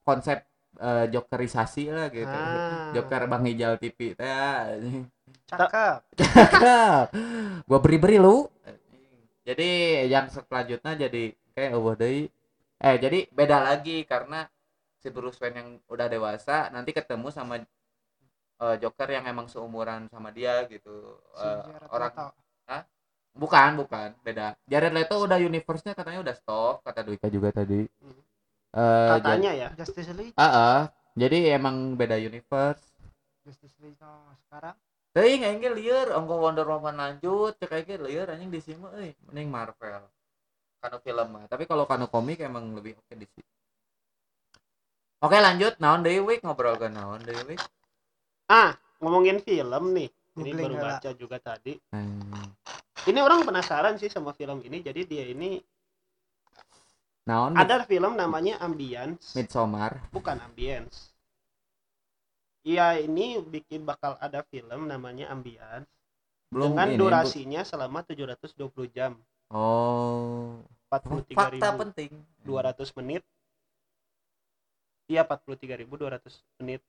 [0.00, 0.40] konsep
[0.80, 2.28] eh, jokerisasi lah gitu.
[2.30, 2.92] Ah.
[2.92, 5.04] joker bang hijau TV teh
[5.46, 5.98] cakep.
[7.68, 8.46] Gua beri-beri lu.
[9.46, 9.70] Jadi
[10.10, 12.28] yang selanjutnya jadi kayak oh deui
[12.76, 14.44] eh jadi beda lagi karena
[15.00, 20.34] si Bruce Wayne yang udah dewasa nanti ketemu sama eh, Joker yang emang seumuran sama
[20.34, 21.22] dia gitu.
[21.32, 22.12] Si Jared orang
[23.36, 24.08] bukan bukan.
[24.24, 24.56] Beda.
[24.66, 27.84] Jared Leto udah universe-nya katanya udah stop kata Dwika juga tadi.
[28.02, 28.25] Hmm.
[28.76, 30.80] Eh, katanya ya Justice League jadi, ah, ah.
[31.16, 32.84] jadi emang beda universe
[33.48, 34.76] Justice League no, sekarang
[35.16, 39.16] Teuing aing ge lieur ongko Wonder Woman lanjut cek ge lieur anjing di sini euy
[39.24, 40.04] mending Marvel.
[40.76, 41.48] Kanu film mah.
[41.48, 43.48] Tapi kalau kanu komik emang lebih oke di sini.
[45.24, 47.64] Oke lanjut naon deui week ngobrol ke naon deui week.
[48.52, 50.08] ah ngomongin film nih
[50.38, 52.46] ini baru baca juga tadi Hmm.
[53.10, 55.58] ini orang penasaran sih sama film ini jadi dia ini
[57.26, 59.98] Naon ada film namanya Ambience Midsommar.
[60.08, 61.10] bukan Ambience
[62.62, 65.86] Iya ini bikin bakal ada film namanya Ambience
[66.46, 70.58] Belum dengan ini, durasinya selama 720 jam bu- Oh.
[70.88, 72.10] 43.200 Fakta penting.
[72.96, 73.22] menit
[75.06, 76.82] iya 43.200 menit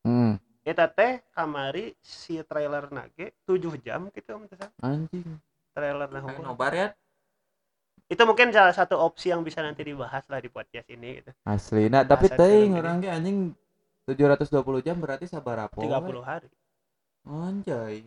[0.00, 0.38] Hmm.
[0.60, 4.46] eta teh kamari si trailer nage 7 jam gitu om
[4.80, 5.38] Anjing.
[5.70, 6.88] trailer nah nobar ya.
[8.10, 11.86] Itu mungkin salah satu opsi yang bisa nanti dibahas lah di podcast ini gitu Asli.
[11.86, 12.80] Nah, tapi Bahasan teuing film ini.
[12.82, 13.38] orang ge anjing
[14.10, 15.78] 720 jam berarti sabar apa?
[15.78, 16.50] 30 hari
[17.22, 18.02] Anjay.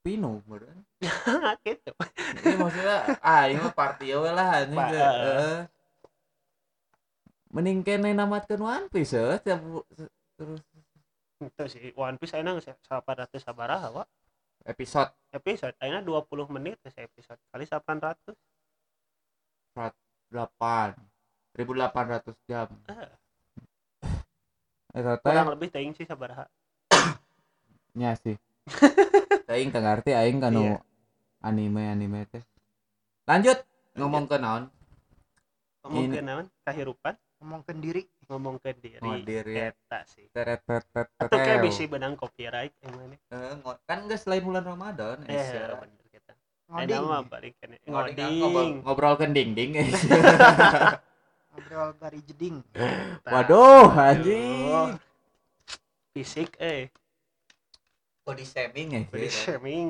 [0.00, 0.80] Pino beureun.
[1.68, 1.92] gitu
[2.40, 4.80] Ini maksudnya ah ini mah party we lah anjing.
[4.80, 4.88] Pa-.
[4.88, 5.58] Heeh.
[7.52, 9.36] Mending kene namatkeun One Piece eh.
[9.44, 10.60] Terus
[11.40, 14.04] itu sih One Piece ayeuna geus 800 sabaraha wa
[14.66, 18.16] episode episode ayeuna 20 menit geus episode kali 800
[20.30, 20.94] 8
[21.58, 22.68] 1800 jam.
[22.86, 23.10] Ah.
[24.90, 26.46] Eta teh kurang lebih teuing sih sabaraha
[27.94, 28.38] nya sih.
[29.50, 30.78] Teuing teu ngarti aing kanu Iya.
[31.42, 32.42] anime-anime teh.
[33.26, 33.58] Lanjut
[33.98, 34.70] ngomong ke naon?
[35.80, 39.54] ngomongkeun naon kahirupan ngomongkan diri ngomongkeun diri Oh, diri.
[39.60, 41.08] eta sih Teret teret teret.
[41.18, 46.32] atau kayak bisi benang copyright emang Eh, kan geus lain bulan Ramadan eh bener kita
[46.66, 49.90] ngoding mah balik Ngoding, ngobrol, ngobrol ke dinding guys.
[51.50, 52.62] ngobrol dari jeding.
[53.26, 53.98] Waduh, Aduh.
[53.98, 54.94] anjing.
[56.10, 56.90] fisik eh
[58.20, 59.00] Body shaming ya.
[59.04, 59.88] body shaming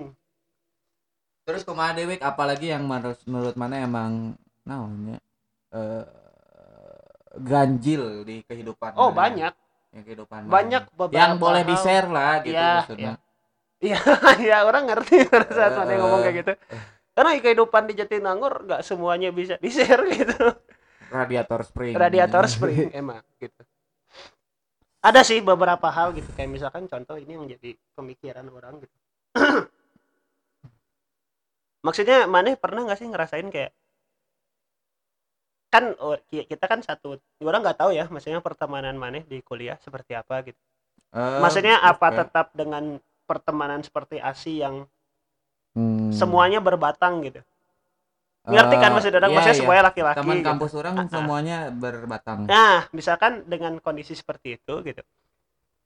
[1.43, 5.21] Terus kumaha dewek apalagi yang menurut menurut mana emang naonnya
[5.71, 6.05] eh
[7.39, 9.55] ganjil di kehidupan oh banyak.
[9.91, 13.13] Yang kehidupan banyak beberapa yang boleh di share lah gitu Iya, maksudnya.
[13.83, 13.99] iya.
[14.39, 16.53] Ya orang ngerti pada saat Eh, ngomong kayak gitu.
[17.11, 20.37] Karena kehidupan di Jatinangor nggak semuanya bisa di share gitu.
[21.11, 21.95] Radiator spring.
[21.99, 23.63] radiator spring emang gitu.
[25.03, 26.31] Ada sih beberapa hal gitu.
[26.39, 28.97] Kayak misalkan contoh ini yang jadi pemikiran orang gitu.
[31.87, 33.73] Maksudnya mana pernah nggak sih ngerasain kayak
[35.71, 39.79] kan oh, ki- kita kan satu orang nggak tahu ya maksudnya pertemanan mana di kuliah
[39.79, 40.59] seperti apa gitu
[41.11, 44.87] Eh, maksudnya apa tetap dengan pertemanan seperti ASI yang
[45.71, 46.11] Hmm.
[46.11, 47.39] semuanya berbatang gitu
[48.43, 49.63] ngerti kan Eh, maksud orang iya, maksudnya iya.
[49.63, 50.47] semuanya laki-laki teman gitu.
[50.49, 51.07] kampus orang ah.
[51.07, 52.39] semuanya berbatang.
[52.49, 55.03] Nah, misalkan dengan kondisi seperti itu gitu.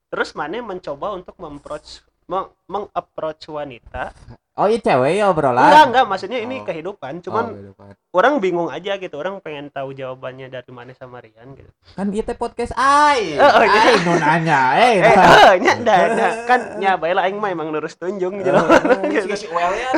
[0.09, 4.15] Terus mana mencoba untuk memapproach meng- mengapproach wanita.
[4.55, 5.67] Oh iya cewek ya obrolan.
[5.67, 6.65] Enggak, enggak, maksudnya ini Oh.
[6.65, 7.13] kehidupan.
[7.19, 7.91] Oh, Cuman kehidupan.
[8.15, 9.19] orang bingung aja gitu.
[9.19, 11.67] Orang pengen tahu jawabannya dari mana sama Rian gitu.
[11.93, 13.35] kan teh podcast ai.
[13.43, 13.81] Oh, iya.
[13.83, 14.95] Ai nu nanya, eh.
[15.03, 16.33] Eh, eh, nya dah, dah.
[16.47, 18.55] kan nya bae aing mah emang lurus tunjung gitu.
[18.55, 19.91] Eh, si- si Well ya.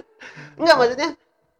[0.58, 1.08] Enggak, maksudnya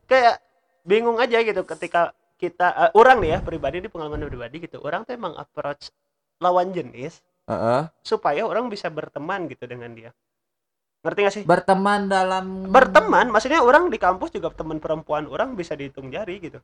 [0.06, 0.40] kayak
[0.82, 4.80] bingung aja gitu ketika kita eh, orang nih ya pribadi di pengalaman pribadi gitu.
[4.80, 5.92] Orang tuh emang approach
[6.38, 7.92] lawan jenis Heeh.
[8.00, 10.10] supaya orang bisa berteman gitu dengan dia.
[11.08, 11.42] Ngerti gak sih?
[11.42, 16.60] Berteman dalam berteman maksudnya orang di kampus juga teman perempuan orang bisa dihitung jari gitu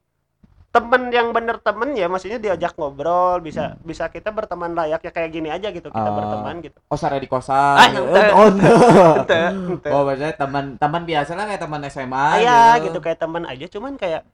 [0.68, 5.46] temen yang bener temen ya maksudnya diajak ngobrol bisa bisa kita berteman layaknya kayak gini
[5.46, 6.10] aja gitu kita Hmm.
[6.10, 6.18] Ah.
[6.18, 7.78] berteman gitu Oh, sare di kosan.
[7.78, 8.02] Ah, gitu.
[8.04, 8.26] ente.
[8.28, 8.66] Oh, ente.
[9.22, 9.88] Ente, ente.
[9.88, 13.94] Oh, maksudnya teman teman biasa lah kayak teman SMA iya gitu kayak teman aja cuman
[13.94, 14.26] kayak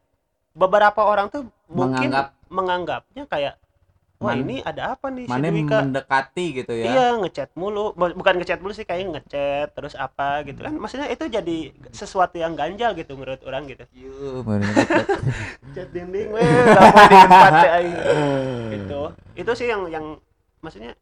[0.50, 3.54] beberapa orang tuh mungkin Menganggap- menganggapnya kayak
[4.20, 5.24] wah Man- ini ada apa nih?
[5.24, 6.84] Si Mana Dwika mendekati gitu ya.
[6.92, 7.96] iya ngechat mulu.
[7.96, 10.76] Bu- bukan ngechat mulu sih kayak ngechat terus apa gitu kan.
[10.76, 13.88] Maksudnya itu jadi sesuatu yang ganjal gitu menurut orang gitu.
[13.96, 15.06] Iya, bener ngechat.
[15.74, 17.96] chat dinding weh di tempat teh aing
[18.76, 19.00] gitu.
[19.40, 20.06] Itu sih yang yang
[20.60, 20.92] maksudnya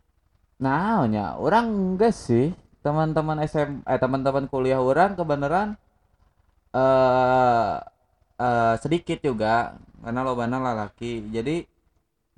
[0.59, 2.55] Nah, nya orang enggak sih.
[2.83, 5.75] Teman-teman SM eh teman-teman kuliah orang kebenaran
[6.75, 7.75] eh
[8.39, 9.75] eh sedikit juga.
[10.03, 11.27] Karena lo laki.
[11.35, 11.78] Jadi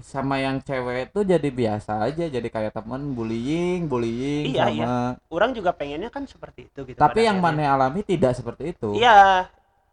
[0.00, 4.94] sama yang cewek tuh jadi biasa aja jadi kayak temen bullying bullying Iya, sama
[5.30, 8.96] orang juga pengennya kan seperti itu gitu tapi yang mana alami tidak seperti itu.
[8.96, 9.48] Iya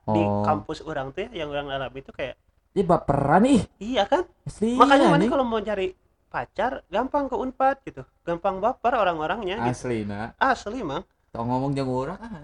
[0.07, 0.43] di oh.
[0.47, 2.39] kampus orang tuh ya, yang orang alami itu kayak
[2.77, 3.65] Ih, baperan ih.
[3.81, 4.23] Iya kan?
[4.45, 5.97] Asli makanya mana kalau mau cari
[6.29, 8.05] pacar gampang ke unpad gitu.
[8.21, 9.73] Gampang baper orang-orangnya gitu.
[9.73, 11.01] asli nah asli mang.
[11.33, 12.37] Tau ngomong jeung urang ah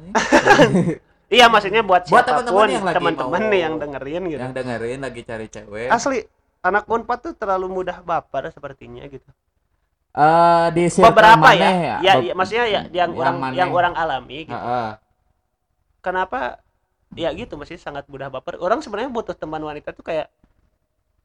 [1.35, 4.41] iya maksudnya buat Buat siapa pun teman-teman yang yang dengerin gitu.
[4.41, 5.87] Yang dengerin lagi cari cewek.
[5.93, 6.19] Asli
[6.63, 9.27] anak unpad tuh terlalu mudah baper sepertinya gitu.
[10.13, 11.99] Eh di beberapa ya?
[11.99, 13.57] ya, Be- ya maksudnya ya yang, orang maneh.
[13.59, 14.55] yang orang alami gitu.
[14.55, 14.89] Heeh.
[15.99, 16.61] kenapa?
[17.13, 18.57] Ya gitu masih sangat mudah baper.
[18.57, 20.33] Orang sebenarnya butuh teman wanita tuh kayak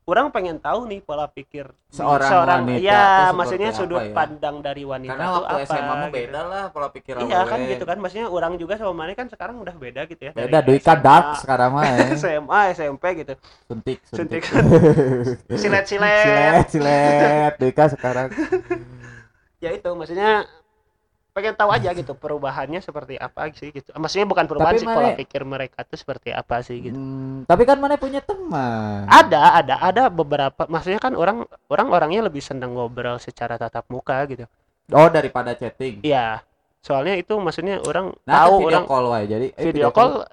[0.08, 4.12] orang pengen tahu nih pola pikir Seorang wanita tuh ya maksudnya sudut ya?
[4.16, 6.16] pandang dari wanita karena waktu apa SMA mah gitu.
[6.16, 9.60] beda lah pola pikir iya kan gitu kan maksudnya orang juga sama mana kan sekarang
[9.60, 11.96] udah beda gitu ya beda duit kan dark sekarang mah ya.
[12.16, 13.34] SMA SMP gitu
[13.68, 15.58] suntik suntik, Suntik.
[15.60, 18.32] silet silet silet silet Dika sekarang
[19.64, 20.48] ya itu maksudnya
[21.38, 23.94] pengen tahu aja gitu perubahannya seperti apa sih gitu.
[23.94, 26.98] Maksudnya bukan perubahan Tapi sih pola Mane- pikir mereka tuh seperti apa sih gitu.
[26.98, 29.06] Hmm, tapi kan mana punya teman.
[29.06, 34.26] Ada ada ada beberapa maksudnya kan orang orang orangnya lebih seneng ngobrol secara tatap muka
[34.26, 34.50] gitu.
[34.90, 36.02] Oh daripada chatting.
[36.02, 36.42] Iya
[36.82, 40.24] soalnya itu maksudnya orang nah tahu video orang call wae jadi eh, video call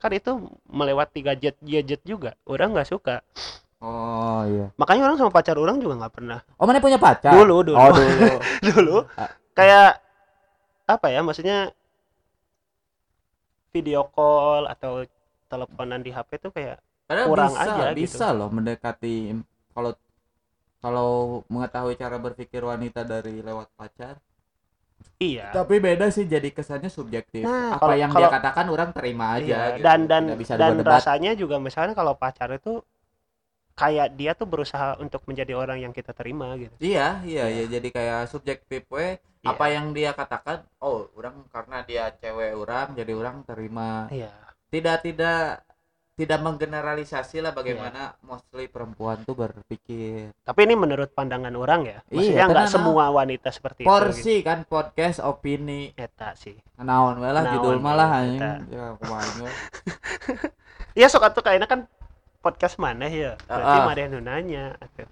[0.00, 0.32] kan itu
[0.72, 3.20] melewati gadget gadget juga orang nggak suka.
[3.80, 4.68] Oh iya.
[4.76, 6.40] Makanya orang sama pacar orang juga nggak pernah.
[6.60, 7.32] Oh mana punya pacar?
[7.32, 7.76] Dulu dulu.
[7.80, 8.28] Oh dulu.
[8.68, 8.96] Dulu.
[9.16, 9.28] Ah.
[9.56, 10.00] kayak
[10.90, 11.70] apa ya maksudnya
[13.70, 15.06] video call atau
[15.46, 17.98] teleponan di HP tuh kayak Padahal Kurang bisa, aja gitu.
[18.06, 19.34] bisa loh mendekati
[19.74, 19.90] kalau
[20.78, 21.10] kalau
[21.50, 24.14] mengetahui cara berpikir wanita dari lewat pacar.
[25.18, 27.42] iya Tapi beda sih jadi kesannya subjektif.
[27.42, 29.84] Nah, Apa kalau- yang kalau- dia katakan orang terima aja Iya, gitu.
[29.84, 32.78] dan dan bisa dan rasanya juga misalnya kalau pacar itu
[33.80, 37.64] kayak dia tuh berusaha untuk menjadi orang yang kita terima gitu Iya, iya, Iya.
[37.64, 39.48] ya jadi kayak subjektif we Iya.
[39.50, 44.04] apa yang dia katakan, oh, orang karena dia cewek orang jadi orang terima.
[44.10, 44.28] iya
[44.68, 45.64] Tidak tidak
[46.12, 47.56] tidak menggeneralisasi lah Iya.
[47.56, 50.36] bagaimana mostly perempuan tuh berpikir.
[50.44, 53.96] tapi ini menurut pandangan orang ya Iya, maksudnya nggak semua wanita seperti itu gitu.
[53.96, 55.96] Porsi kan podcast opini.
[55.96, 58.20] eta sih Naon lah judul malah eta.
[58.20, 58.68] anjing.
[58.68, 59.48] Ya kumaha
[60.98, 61.80] iya sok atuh kayaknya kan
[62.40, 63.86] podcast mana ya berarti Ah, ah.
[63.86, 65.06] mana yang nanya atuh.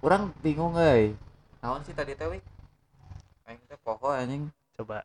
[0.00, 1.16] Orang bingung euy.
[1.60, 2.40] Naon sih tadi teh we?
[3.48, 4.48] Aing teh poho anjing.
[4.76, 5.04] coba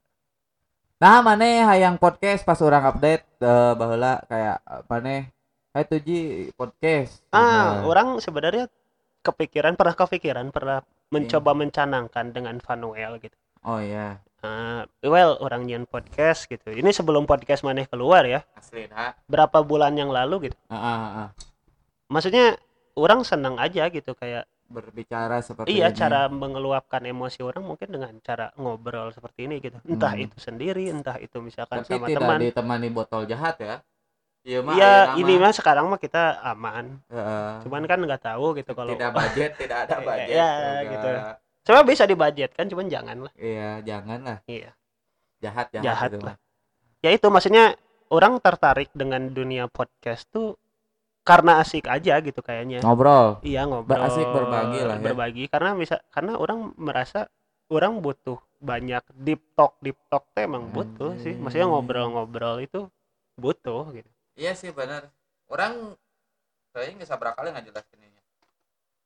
[0.95, 5.27] Nah, maneh hayang podcast pas orang update eh baheula kayak maneh
[5.75, 7.19] hai tuji podcast.
[7.31, 8.71] ah Nah, orang sebenarnya
[9.19, 10.79] kepikiran pernah kepikiran pernah
[11.11, 17.25] mencoba mencanangkan dengan Vanuel gitu Oh iya, Ah, well orang nyian podcast gitu ini sebelum
[17.25, 19.17] podcast maneh keluar ya asli ha.
[19.25, 20.79] berapa bulan yang lalu gitu Heeh,
[21.09, 21.27] heeh.
[22.07, 22.45] maksudnya
[22.93, 25.95] orang senang aja gitu kayak Berbicara seperti iya ini.
[25.95, 30.25] cara mengeluapkan emosi orang mungkin dengan cara ngobrol seperti ini gitu entah Hmm.
[30.25, 33.75] itu sendiri entah itu misalkan tapi sama tidak teman ditemani botol jahat ya.
[34.41, 34.73] Iya mah.
[34.73, 35.53] iya ayeuna ini mah.
[35.53, 37.49] sekarang mah kita aman Heeh.
[37.61, 40.29] cuman kan nggak tahu gitu kalau tidak budget, tidak ada budget.
[40.31, 40.89] iya, juga.
[40.89, 41.09] gitu.
[41.65, 44.37] Coba bisa dibudget kan cuman jangan lah Iya, jangan lah.
[44.45, 44.71] iya
[45.37, 46.25] Jahat jahat, Jahat itu lah.
[46.31, 46.37] mah.
[47.01, 47.65] ya itu maksudnya
[48.07, 50.55] orang tertarik dengan dunia podcast tuh
[51.21, 53.41] karena asik aja gitu kayaknya Ngobrol.
[53.41, 55.03] iya ngobrol Asik berbagi lah ya.
[55.03, 57.25] berbagi karena bisa karena orang merasa
[57.67, 62.85] orang butuh banyak deep talk deep talk tuh emang butuh sih maksudnya ngobrol-ngobrol itu
[63.35, 65.07] butuh gitu Iya sih benar.
[65.47, 65.95] Orang
[66.69, 68.14] saya nggak sabar kali nggak jelasin ini.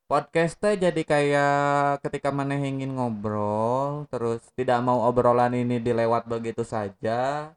[0.10, 1.62] Podcast teh jadi kayak
[2.02, 7.54] ketika mana ingin ngobrol terus tidak mau obrolan ini dilewat begitu saja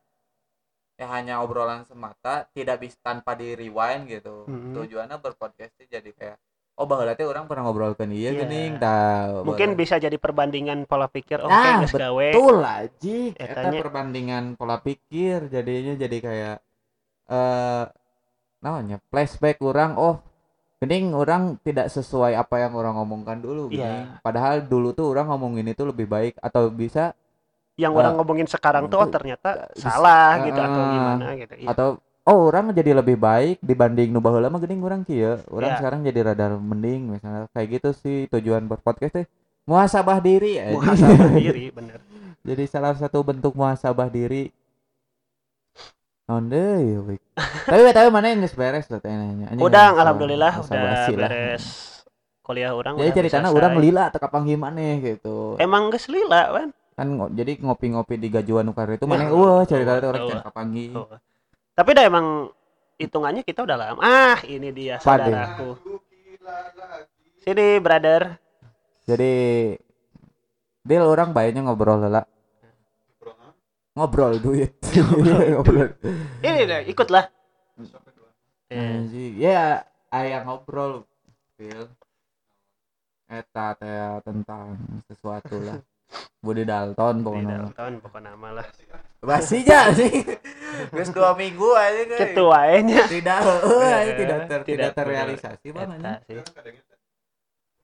[0.93, 4.77] ya hanya obrolan semata tidak bisa tanpa di rewind gitu Mhm.
[4.77, 6.37] tujuannya berpodcast teh jadi kayak
[6.77, 8.45] oh bahwa teh orang pernah ngobrolkan dia Iya.
[8.45, 13.49] gening tahu mungkin bisa jadi perbandingan pola pikir oke Nah, geus gawe betul aja eta
[13.65, 16.57] Etanya- perbandingan pola pikir jadinya jadi kayak
[17.29, 17.85] eh
[18.61, 20.21] namanya flashback orang oh
[20.83, 24.19] gening orang tidak sesuai apa yang orang ngomongkan dulu gening Iya.
[24.19, 27.15] padahal dulu tuh orang ngomongin itu lebih baik atau bisa
[27.75, 31.55] yang Eh, orang ngomongin sekarang tuh oh ternyata bisa- salah gitu atau eh, gimana gitu.
[31.57, 31.69] Iya.
[31.71, 31.89] atau
[32.23, 35.41] oh orang jadi lebih baik dibanding nu baheula mah geuning urang kieu.
[35.49, 35.79] Orang Iya.
[35.79, 37.49] sekarang jadi rada mending misalnya.
[37.51, 39.27] Kayak gitu sih tujuan berpodcast teh.
[39.63, 42.03] Muhasabah diri ya muhasabah diri bener.
[42.43, 44.51] Jadi salah satu bentuk muhasabah diri
[46.31, 47.15] Naon deui we.
[47.67, 51.65] tapi tapi mana yang geus beres nanya Anjing udah alhamdulillah udah beres.
[52.43, 53.59] Kuliah orang jadi udah ceritanya selesai.
[53.59, 55.59] urang lila teu kapanggih maneh gitu.
[55.59, 59.97] Emang geus lila kan kan jadi ngopi-ngopi di gajuan ukar itu maneh Ya, wah cerita
[59.97, 61.09] eueuh, itu orang kapanggih Oh.
[61.73, 62.27] tapi dah emang
[63.01, 64.01] hitungannya kita udah lama.
[64.05, 65.75] Ah ini dia saudaraku.
[67.43, 68.39] Sini brother.
[69.03, 69.35] Jadi
[70.83, 72.27] Dil orang baiknya ngobrol lah
[73.93, 74.73] ngobrol duit.
[75.53, 75.97] Ngobrol.
[76.47, 77.29] Ini deh ikutlah.
[78.73, 79.37] Eh, Anjing.
[79.37, 81.05] ya ayah ngobrol
[81.61, 81.89] Phil.
[83.29, 84.77] Eta teh tentang
[85.09, 85.81] sesuatu lah.
[86.45, 88.67] Budi Dalton pokoknya Dalton pokoknya nama lah.
[89.23, 90.11] Basinya sih
[90.93, 96.43] Geus dua minggu aja kan ketuanya tidak eh, tidak ter, tidak terrealisasi bang Eta anjing.
[96.43, 96.77] sih.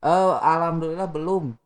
[0.04, 1.56] Eh, alhamdulillah belum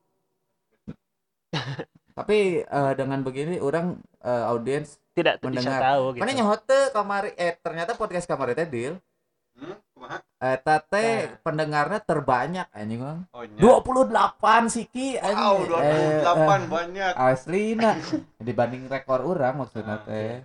[2.13, 3.87] tapi eh, dengan begini orang
[4.19, 5.81] eh, audiens tidak bisa Mendengar.
[5.83, 8.97] tahu gitu mana nyaho teu kamari eh ternyata podcast kamari teh deal
[9.53, 10.17] Hmm, kumaha?
[10.35, 11.37] eta teh Nah.
[11.43, 13.61] pendengarnya terbanyak anjing bang Oh, nya.
[13.61, 14.33] 28
[14.67, 15.29] siki Wow,
[15.61, 15.69] anjing.
[15.79, 17.13] Eh, 28 banyak.
[17.13, 17.91] eh, aslina
[18.41, 20.41] dibanding rekor orang maksudnya Ah, teh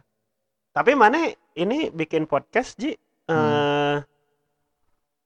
[0.70, 2.98] tapi mana ini bikin podcast ji eh
[3.28, 4.04] Hmm.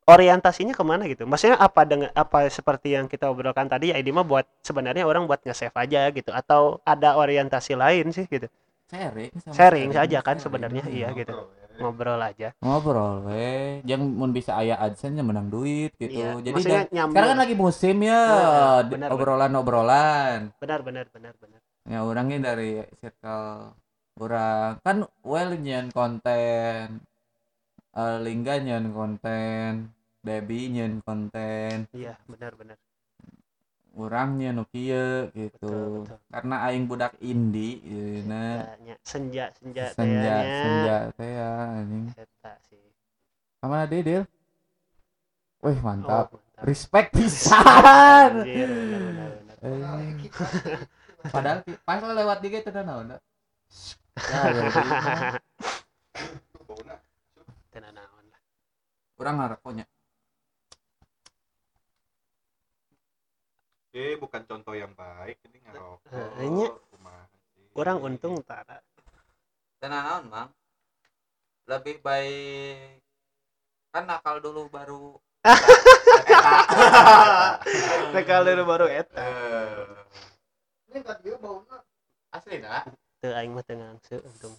[0.07, 1.23] Orientasinya ke mana gitu?
[1.29, 5.29] Maksudnya apa dengan apa seperti yang kita obrolkan tadi ya ini mah buat sebenarnya orang
[5.29, 8.49] buat nge-save aja gitu atau ada orientasi lain sih gitu?
[8.91, 10.43] Sharing sama sharing saja kan sharing.
[10.43, 11.31] sebenarnya iya gitu.
[11.31, 11.79] Ngobrol, ya.
[11.79, 12.49] ngobrol aja.
[12.59, 16.11] Ngobrol weh jangan mun bisa aya adsense menang duit gitu.
[16.11, 17.13] Iya, jadi maksudnya dan- nyambung.
[17.15, 18.21] sekarang kan lagi musim ya.
[18.27, 20.37] Nah, di- benar, obrolan-obrolan.
[20.59, 21.59] Benar benar benar benar.
[21.87, 23.73] Ya orangnya dari circle
[24.19, 24.77] orang.
[24.83, 26.99] Kan well nyen konten
[27.95, 31.89] eh, Lingga nyen konten Debbie nyen konten.
[31.91, 32.77] Iya benar benar.
[33.91, 35.67] Orangnya nu kieu gitu.
[35.67, 36.17] Betul, betul.
[36.31, 38.63] karena aing budak indie gitu nah
[39.03, 40.61] senja senja senja tayanya.
[40.63, 42.05] senja teh ya anjing.
[42.15, 42.79] Eta sih.
[43.59, 44.23] Sama Dedel
[45.61, 46.33] Wih mantap.
[46.33, 46.65] Oh, mantap.
[46.65, 48.41] respect pisan.
[49.61, 49.69] Eh,
[51.33, 53.13] padahal pas lewat di gitu dan naon.
[53.13, 53.19] Ya,
[54.57, 55.37] ya, ya.
[56.65, 56.97] Bauna.
[57.69, 58.41] Tenan naon lah.
[59.21, 59.85] Kurang ngarepnya
[63.91, 66.15] Eh, bukan contoh yang baik ini ngerokok.
[66.15, 66.71] Eh, nya.
[66.89, 67.67] Kumaha sih?
[67.75, 68.79] Orang untung tara.
[69.83, 70.49] Tenang naon mang
[71.67, 73.03] lebih baik
[73.91, 75.19] kan nakal dulu baru
[78.15, 79.27] Tekal dulu baru eta.
[80.87, 81.77] Ini kan dia baunya
[82.31, 82.87] asli dah
[83.19, 84.55] Teu aing mah teu ngangse untung.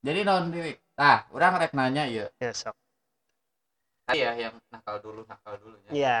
[0.00, 2.74] Jadi naon diri ah orang rek nanya ya Ya sok.
[4.10, 6.18] iya yang nakal dulu nakal dulu ya Iya.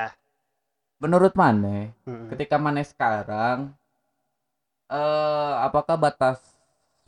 [1.00, 2.28] menurut mana Hmm.
[2.30, 3.72] ketika mana sekarang
[4.90, 6.38] eh apakah batas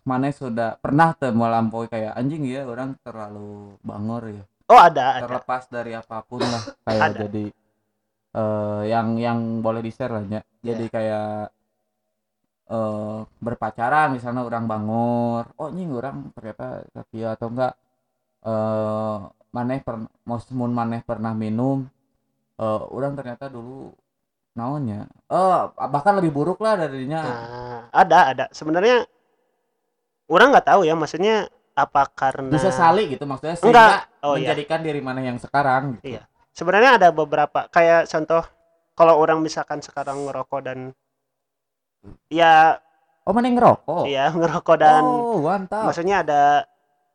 [0.03, 5.27] mana sudah pernah tuh melampaui kayak anjing ya orang terlalu bangor ya Oh ada ada.
[5.29, 7.19] terlepas dari apa pun lah kayak Ada.
[7.29, 7.45] jadi
[8.33, 11.53] eh yang yang boleh di share lah ya jadi kayak
[12.71, 17.75] eh berpacaran misalnya orang bangor oh nying orang ternyata setia atau enggak
[18.43, 19.19] eh
[19.53, 20.09] maneh pernah
[20.57, 21.85] mun maneh pernah minum
[22.57, 23.91] eh orang ternyata dulu
[24.53, 25.61] naonnya eh
[25.91, 28.45] bahkan lebih buruk lah darinya Nah, ada ada.
[28.53, 29.05] Sebenarnya
[30.31, 33.57] orang nggak tahu ya maksudnya apa karena bisa sali gitu maksudnya.
[33.61, 33.91] Enggak.
[34.07, 34.55] sehingga Oh, iya.
[34.55, 36.15] menjadikan diri mana yang sekarang gitu.
[36.15, 36.23] Iya.
[36.55, 38.45] sebenarnya ada beberapa kayak contoh
[38.95, 40.79] kalau orang misalkan sekarang ngerokok dan
[42.31, 42.83] ya
[43.23, 44.05] oh mana yang ngerokok?
[44.11, 45.87] Ya ngerokok dan oh mantap.
[45.91, 46.43] maksudnya ada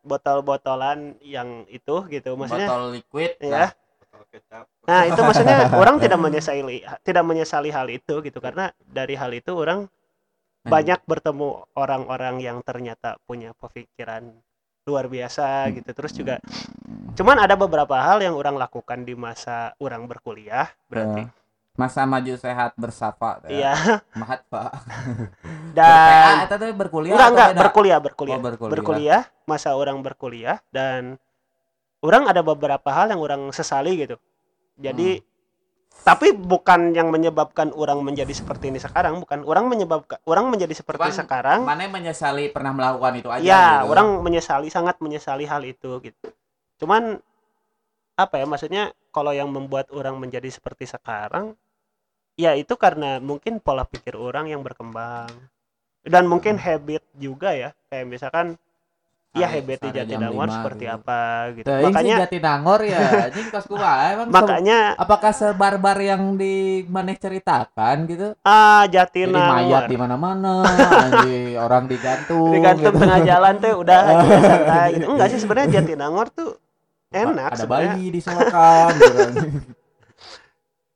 [0.07, 3.31] botol-botolan yang itu gitu maksudnya botol liquid.
[3.43, 4.65] Ya Botol kecap.
[4.88, 9.51] nah itu maksudnya orang tidak menyesali tidak menyesali hal itu gitu karena dari hal itu
[9.51, 9.91] orang
[10.67, 14.35] Nah, banyak bertemu orang-orang yang ternyata punya pemikiran
[14.83, 15.89] luar biasa gitu.
[15.95, 16.35] Terus juga
[17.15, 21.23] cuman ada beberapa hal yang orang lakukan di masa orang berkuliah berarti.
[21.23, 21.31] Ya.
[21.78, 23.53] Masa maju sehat bersafa teh.
[23.53, 24.73] iya mahat pak
[25.78, 27.61] dan itu tuh berkuliah enggak atau enggak beda?
[27.61, 28.73] berkuliah berkuliah Oh, berkuliah.
[28.73, 31.21] berkuliah masa orang berkuliah dan
[32.01, 34.17] orang ada beberapa hal yang orang sesali gitu
[34.75, 35.21] jadi
[35.88, 36.05] Hmm.
[36.05, 41.09] tapi bukan yang menyebabkan orang menjadi seperti ini sekarang bukan orang menyebabkan orang menjadi seperti
[41.09, 43.91] Cuman sekarang mana yang menyesali pernah melakukan itu aja ya gitu.
[43.91, 46.25] orang menyesali sangat menyesali hal itu gitu
[46.78, 47.17] cuman
[48.13, 51.57] apa ya maksudnya kalau yang membuat orang menjadi seperti sekarang
[52.38, 55.27] ya itu karena mungkin pola pikir orang yang berkembang
[56.05, 56.63] dan mungkin Hmm.
[56.63, 58.55] habit juga ya kayak misalkan
[59.33, 60.95] ya Sare- habit di Jatinangor seperti gitu.
[60.95, 61.19] apa
[61.51, 66.55] gitu sih makanya Jatinangor ya anjing kos gua emang se- makanya apakah sebarbar yang di
[66.88, 70.53] maneh ceritakan gitu ah jadi mayat Jatinangor di mana-mana
[71.65, 73.01] orang digantung digantung gitu.
[73.01, 76.49] tengah jalan tuh udah aja santai gitu enggak sih sebenarnya Jatinangor tuh
[77.09, 79.21] enak ada sebenarnya bayi disolokan gitu.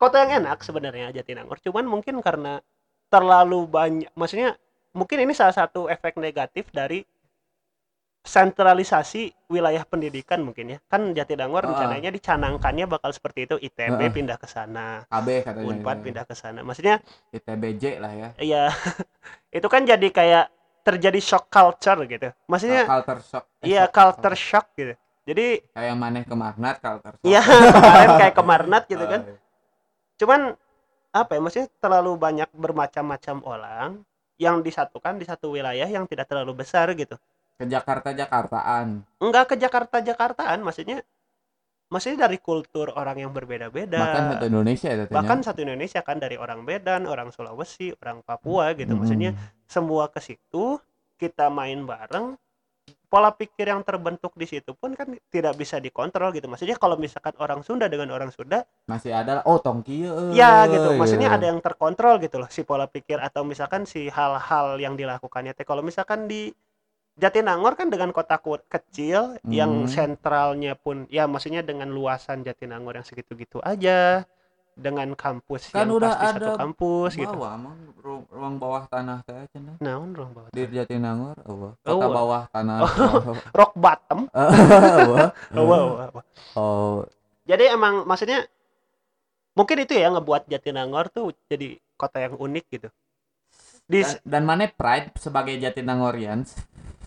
[0.01, 1.61] Kota yang enak sebenarnya Jatinangor.
[1.61, 2.57] Cuman mungkin karena
[3.05, 4.57] terlalu banyak maksudnya
[4.91, 7.05] mungkin ini salah satu efek negatif dari
[8.21, 10.77] sentralisasi wilayah pendidikan mungkin ya.
[10.85, 11.67] Kan Jatinangor Ah.
[11.67, 13.55] rencananya dicanangkannya bakal seperti itu.
[13.59, 14.09] ITB Ah.
[14.09, 15.05] pindah ke sana.
[15.05, 16.03] KB katanya Unpad ya.
[16.03, 16.59] pindah ke sana.
[16.61, 18.29] Maksudnya ITBJ lah ya.
[18.37, 18.63] ya
[19.51, 20.45] itu kan jadi kayak
[20.81, 22.29] terjadi shock culture gitu.
[22.45, 23.45] Maksudnya culture shock.
[23.59, 24.93] Eh, iya shock- culture shock gitu.
[25.21, 27.25] Jadi kayak maneh ke Magnat culture shock.
[27.25, 27.41] Ya
[27.73, 29.21] kemarin kayak kemarnat gitu kan.
[29.23, 29.40] Iya.
[30.21, 30.53] Cuman
[31.11, 33.89] apa ya maksudnya terlalu banyak bermacam-macam orang
[34.39, 37.13] yang disatukan di satu wilayah yang tidak terlalu besar gitu.
[37.61, 39.05] Ke Jakarta Jakartaan.
[39.21, 40.65] Enggak ke Jakarta Jakartaan.
[40.65, 41.05] Maksudnya
[41.93, 44.01] maksudnya dari kultur orang yang berbeda-beda.
[44.01, 48.73] Bahkan satu Indonesia ya bahkan satu Indonesia kan dari orang Medan orang Sulawesi orang Papua
[48.73, 48.97] gitu.
[48.97, 49.05] Mm-mm.
[49.05, 49.31] maksudnya
[49.69, 50.81] semua ke situ
[51.21, 52.33] kita main bareng
[53.11, 57.35] pola pikir yang terbentuk di situ pun kan tidak bisa dikontrol gitu maksudnya kalau misalkan
[57.43, 60.97] orang Sunda dengan orang Sunda masih ada oh tongki eh, ya gitu iya.
[60.97, 65.51] maksudnya ada yang terkontrol gitu loh si pola pikir atau misalkan si hal-hal yang dilakukannya
[65.51, 66.55] teh kalau misalkan di
[67.19, 68.39] Jatinangor kan dengan kota
[68.71, 69.91] kecil yang Hmm.
[69.91, 74.23] sentralnya pun ya maksudnya dengan luasan Jatinangor yang segitu-gitu aja
[74.81, 77.35] dengan kampus Kan yang udah pasti satu ada kampus gitu.
[77.37, 80.65] bawah emang ru- ruang bawah tanah teh cenah naon ruang bawah di?
[80.65, 82.11] Jatinangor oh, kota Oh.
[82.11, 82.77] bawah tanah.
[83.61, 84.19] Rock bottom.
[85.53, 85.85] Oh, oh,
[86.57, 86.95] oh.
[87.45, 88.49] Jadi emang maksudnya
[89.53, 92.89] mungkin itu ya ngebuat Jatinangor tuh jadi kota yang unik gitu.
[93.85, 96.55] Di dan, dan mana pride sebagai Jatinangorians?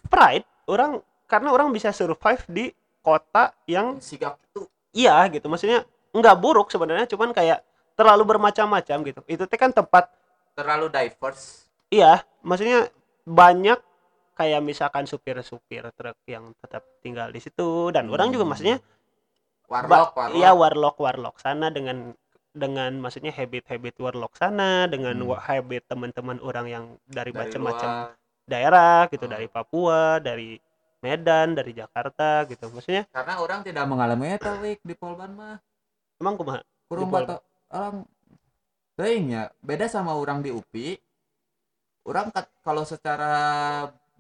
[0.07, 2.71] Pride orang karena orang bisa survive di
[3.01, 4.69] kota yang sigap itu.
[4.93, 5.49] iya gitu.
[5.49, 5.83] Maksudnya
[6.15, 7.61] nggak buruk sebenarnya cuman kayak
[7.99, 10.11] terlalu bermacam-macam gitu itu teh kan tempat
[10.55, 12.87] terlalu diverse iya maksudnya
[13.27, 13.79] banyak
[14.35, 18.51] kayak misalkan supir-supir truk yang tetap tinggal di situ dan orang juga Hmm.
[18.55, 18.77] maksudnya
[19.71, 22.13] warlock warlock iya warlock warlock sana dengan
[22.55, 25.39] dengan maksudnya habit-habit warlock sana dengan Hmm.
[25.39, 28.15] habit teman-teman orang yang dari, dari macam-macam
[28.47, 29.35] daerah gitu Hmm.
[29.39, 30.59] dari Papua dari
[31.03, 35.57] Medan dari Jakarta gitu maksudnya karena orang tidak mengalami eta Wik, di Polban mah
[36.21, 37.41] emang kumaha kurung bata
[37.73, 38.07] orang
[38.95, 40.95] teuing ya beda sama orang di UPI.
[42.05, 43.33] Orang kat- kalau secara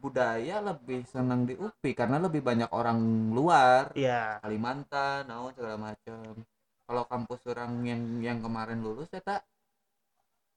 [0.00, 2.98] budaya lebih senang di UPI karena lebih banyak orang
[3.30, 3.92] luar.
[3.92, 4.40] Iya.
[4.40, 6.44] Kalimantan naon segala macam
[6.84, 9.44] kalau kampus orang yang yang kemarin lulus ya tak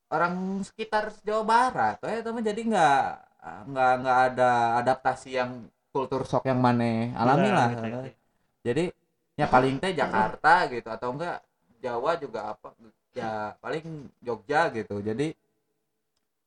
[0.07, 1.95] orang sekitar Jawa Barat.
[2.03, 3.27] Ya teman jadi nggak
[3.67, 5.51] nggak nggak ada adaptasi yang
[5.91, 8.09] kultur shock yang mana alami lah gitu, gitu.
[8.61, 8.83] jadi
[9.37, 11.37] ya paling teh Jakarta gitu atau enggak
[11.77, 12.73] Jawa juga apa
[13.13, 13.85] ya paling
[14.19, 15.31] Jogja gitu jadi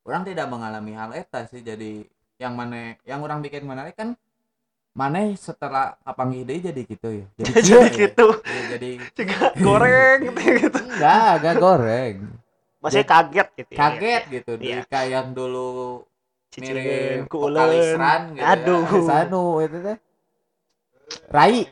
[0.03, 2.03] orang tidak mengalami hal eta sih jadi
[2.36, 4.18] yang mana yang orang bikin menarik kan
[4.91, 7.91] mana setelah kapanggih deui jadi gitu ya jadi jadi kieu ya.
[7.95, 12.16] gitu Iya, jadi Juga goreng gitu gitu enggak enggak goreng
[12.80, 13.78] masih kaget gitu ya.
[13.78, 14.78] kaget gitu Iya.
[14.82, 16.03] di kayak yang dulu
[16.59, 18.01] mirip ku vokalis uleun.
[18.03, 18.82] Ran gitu Aduh.
[18.82, 19.01] ya.
[19.07, 19.99] Sanu itu teh
[21.30, 21.70] Rai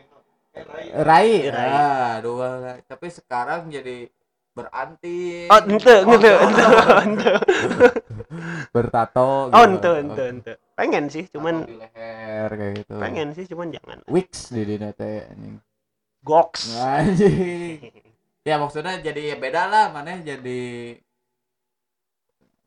[0.66, 1.32] Rai.
[1.50, 1.70] Rai.
[1.70, 4.08] ah dua tapi sekarang jadi
[4.58, 5.46] beranti.
[5.46, 6.72] Oh ente ente ente
[7.06, 7.32] ente
[8.74, 9.62] bertato oh gitu.
[9.62, 10.52] ente ente ente.
[10.74, 12.94] Pengen sih cuman Tato di leher kayak gitu.
[12.98, 13.98] Pengen sih cuman jangan.
[14.10, 15.56] Wix di dina teh anjing.
[16.74, 17.78] Anjing.
[18.42, 20.94] Ya maksudnya jadi beda lah mana jadi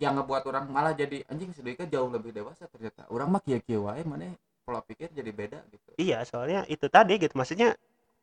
[0.02, 3.06] yang ngebuat orang malah jadi anjing sedikit jauh lebih dewasa ternyata.
[3.12, 5.90] Orang mah kia kia wae mana pola pikir jadi beda gitu.
[5.98, 7.34] Iya soalnya itu tadi gitu.
[7.36, 7.76] Maksudnya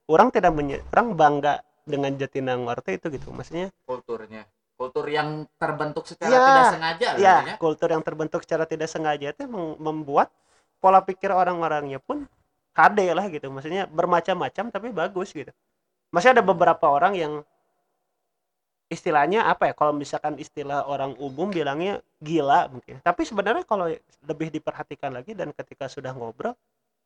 [0.09, 3.29] orang tidak menye orang bangga dengan Jatinangor itu gitu.
[3.35, 4.47] Maksudnya kulturnya.
[4.79, 7.37] Kultur yang terbentuk secara Ya, tidak sengaja ya.
[7.43, 10.31] gitu kultur yang terbentuk secara tidak sengaja itu mem- membuat
[10.79, 12.31] pola pikir orang-orangnya pun
[12.71, 13.51] kade lah gitu.
[13.51, 15.51] Maksudnya bermacam-macam tapi bagus gitu.
[16.15, 17.33] Masih ada beberapa orang yang
[18.89, 19.75] istilahnya apa ya?
[19.77, 23.01] Kalau misalkan istilah orang umum bilangnya gila mungkin.
[23.05, 23.89] Tapi sebenarnya kalau
[24.25, 26.57] lebih diperhatikan lagi dan ketika sudah ngobrol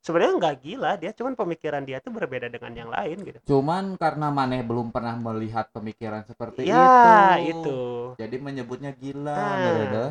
[0.02, 3.38] sebenarnya nggak gila dia cuman pemikiran dia tuh berbeda dengan yang lain gitu.
[3.46, 7.54] Cuman karena maneh belum pernah melihat pemikiran seperti ya itu.
[7.62, 7.78] itu.
[8.18, 10.10] Jadi menyebutnya gila Nah.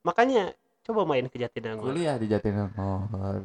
[0.00, 0.56] makanya
[0.86, 1.92] coba main ke Jatinangor.
[1.92, 3.44] Kuliah di Jatinangor.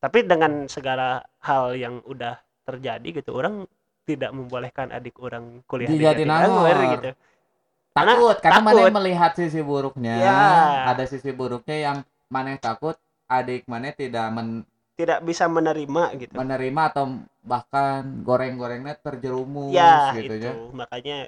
[0.00, 3.68] Tapi dengan segala hal yang udah terjadi gitu orang
[4.16, 6.76] tidak membolehkan adik orang kuliah Di di, Jatinangor.
[6.98, 7.10] Gitu.
[7.90, 8.66] Karena takut karena takut.
[8.74, 10.14] maneh melihat sisi buruknya?
[10.18, 10.40] Ya.
[10.90, 11.96] ada sisi buruknya yang
[12.30, 12.98] maneh takut
[13.30, 14.66] adik maneh tidak men-
[14.98, 16.34] tidak bisa menerima gitu.
[16.36, 17.04] menerima atau
[17.40, 20.50] bahkan goreng-gorengnya terjerumus ya gitu itu.
[20.50, 20.52] ya.
[20.76, 21.18] Makanya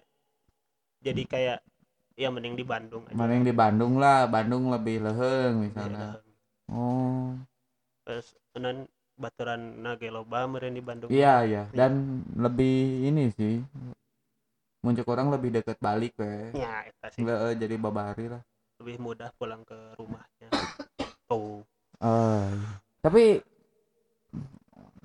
[1.03, 1.59] jadi kayak
[2.15, 3.17] ya mending di Bandung aja.
[3.17, 4.29] Mana yang di Bandung lah.
[4.29, 6.21] Bandung lebih leheng misalnya.
[6.21, 7.35] Ya, oh.
[8.05, 11.09] Terus non baturan nage loba meureun di Bandung.
[11.13, 11.63] Iya iya.
[11.71, 13.61] Dan lebih ini sih
[14.83, 16.51] muncul orang lebih deket balik we.
[16.59, 17.23] Ya eta sih.
[17.23, 18.43] Nggak, eh, jadi babari lah.
[18.83, 20.49] Lebih mudah pulang ke rumahnya.
[21.33, 21.65] Oh
[22.05, 22.77] iya.
[23.01, 23.41] tapi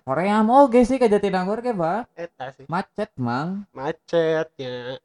[0.03, 2.67] Korea mau oke sih ke Jatinangor ke pak eta sih.
[2.67, 3.63] Macet mang.
[3.71, 4.99] Macetnya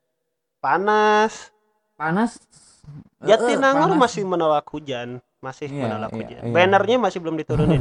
[0.59, 1.55] panas.
[1.95, 2.43] Panas?
[3.23, 4.03] Eh, Jatinangor panas.
[4.03, 6.53] masih menolak hujan masih Iya, menolak iya, hujan iya.
[6.55, 7.81] bannernya masih belum diturunin.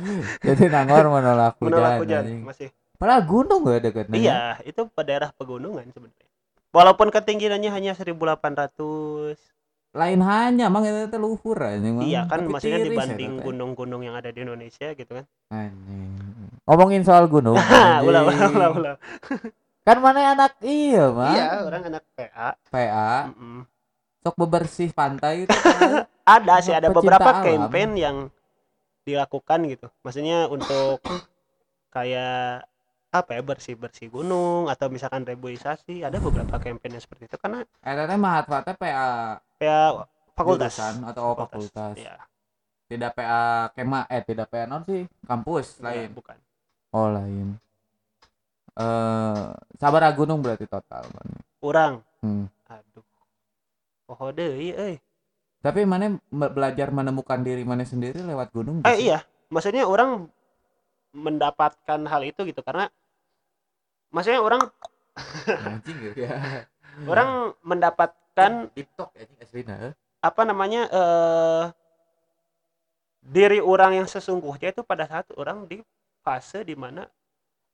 [0.44, 2.40] Jatinangor menolak hujan, menolak hujan anjing.
[2.42, 2.68] masih.
[2.96, 6.26] Padahal gunung gak deketnya iya itu pada daerah pegunungan sebenarnya.
[6.72, 9.36] Walaupun ketinggiannya hanya 1800
[9.92, 12.08] lain hanya mang itu teh luhur anjing Mang.
[12.08, 15.24] iya kan Tapi maksudnya tiris dibanding gunung-gunung yang ada di Indonesia gitu kan.
[15.52, 16.16] Anjing.
[16.64, 17.58] ngomongin soal gunung
[18.08, 18.96] ulah ulah ulah ulah.
[19.82, 23.66] Kan mana anak iya mah iya orang anak PA PA Mm-mm.
[24.22, 26.06] Sok bebersih pantai itu kan.
[26.22, 27.42] ada sih ada beberapa alam.
[27.42, 28.16] campaign yang
[29.02, 29.90] dilakukan gitu.
[30.06, 31.02] Maksudnya untuk
[31.90, 32.64] kayak
[33.12, 37.36] apa ya bersih bersih gunung atau misalkan rebuisasi ada beberapa campaign yang seperti itu.
[37.36, 39.10] Karena eta teh mahatfatnya PA
[39.60, 40.72] ya fakultas.
[40.72, 42.16] Jurusan atau fakultas, ya,
[42.88, 46.08] tidak PA kema eh tidak PA non sih kampus ya, lain.
[46.14, 46.38] bukan.
[46.94, 47.58] Oh lain.
[48.78, 49.44] Eh
[49.76, 51.04] sabar gunung berarti total
[51.62, 52.46] orang hmm.
[52.66, 53.04] aduh
[54.18, 54.96] oh deui euy.
[55.62, 59.22] Tapi mana belajar menemukan diri mana sendiri lewat gunung eh iya.
[59.52, 60.32] Maksudnya orang
[61.12, 62.88] mendapatkan hal itu gitu karena
[64.08, 64.64] maksudnya orang
[65.68, 66.64] anjing gitu ya
[67.04, 69.94] orang mendapatkan TikTok anjing aslinya eh.
[70.24, 71.64] apa namanya eh
[73.22, 75.78] diri orang yang sesungguhnya itu pada saat orang di
[76.26, 77.06] fase di mana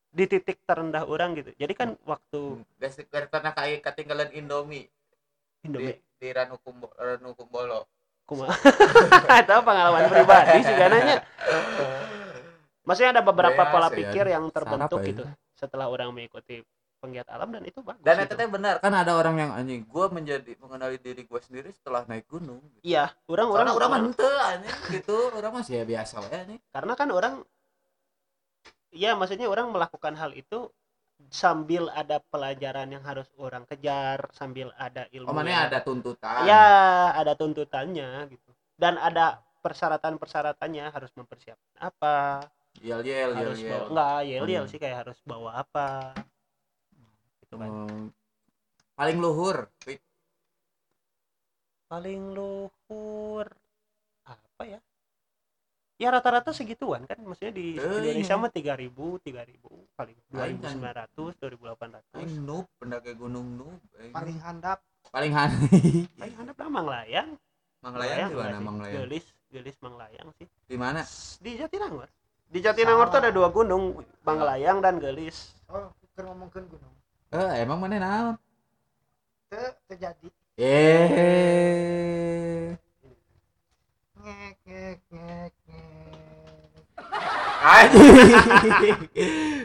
[0.09, 1.53] di titik terendah orang gitu.
[1.57, 4.89] Jadi kan waktu Gas dari tanah kayak ketinggalan Indomie.
[5.61, 7.87] Di, Indomie di Ranu Kumbo, Ranu Kumbolo.
[8.29, 8.53] kumaha
[9.41, 11.17] itu pengalaman pribadi sih karena
[12.85, 13.97] maksudnya ada beberapa pola ya.
[13.97, 15.11] pikir yang terbentuk Sarap, ya.
[15.17, 15.25] gitu
[15.57, 16.61] setelah orang mengikuti
[17.01, 18.29] penggiat alam dan itu bagus Dan gitu.
[18.29, 22.05] itu teh benar kan ada orang yang anjing gua menjadi mengenali diri gua sendiri setelah
[22.05, 22.61] naik gunung.
[22.85, 23.99] iya orang Orang orang orang mah
[24.53, 26.59] anjing gitu, orang masih ya biasa we nih.
[26.69, 27.35] karena kan orang
[28.93, 30.69] ya maksudnya orang melakukan hal itu
[31.29, 36.47] sambil ada pelajaran yang harus orang kejar sambil ada ilmu Oh mana yang- ada tuntutan.
[36.47, 36.65] ya
[37.13, 42.47] ada tuntutannya gitu dan ada persyaratan-persyaratannya harus mempersiapkan apa
[42.79, 43.69] Yel yel yel harus yel.
[43.69, 44.71] bawa enggak yel yel Hmm.
[44.71, 46.15] sih kayak harus bawa apa
[47.43, 48.07] gitu kan Hmm.
[48.95, 49.71] Paling luhur.
[51.89, 53.47] Paling luhur
[54.25, 54.81] apa ya
[55.99, 58.41] ya rata-rata segituan kan maksudnya di Eh, Indonesia iya.
[58.41, 62.67] mah tiga ribu tiga ribu paling dua ribu sembilan ratus dua ribu delapan ratus noob
[62.79, 63.81] pendaki gunung noob.
[63.99, 64.15] aing.
[64.15, 64.79] paling handap
[65.11, 65.59] paling hani.
[66.23, 67.31] paling handap lah Manglayang
[67.79, 68.59] Manglayang di mana.
[68.59, 68.95] Manglayang?
[69.07, 71.03] Gelis Gelis Manglayang sih Di mana?
[71.39, 72.07] di Jatinangor
[72.47, 76.95] di Jatinangor tuh ada dua gunung Manglayang dan Gelis oh keur ngomongkeun gunung
[77.29, 78.35] Eh, emang mana naon?
[79.51, 81.09] teu terjadi Eh.
[84.19, 85.53] ngek ngek ngek
[87.59, 88.99] anjing.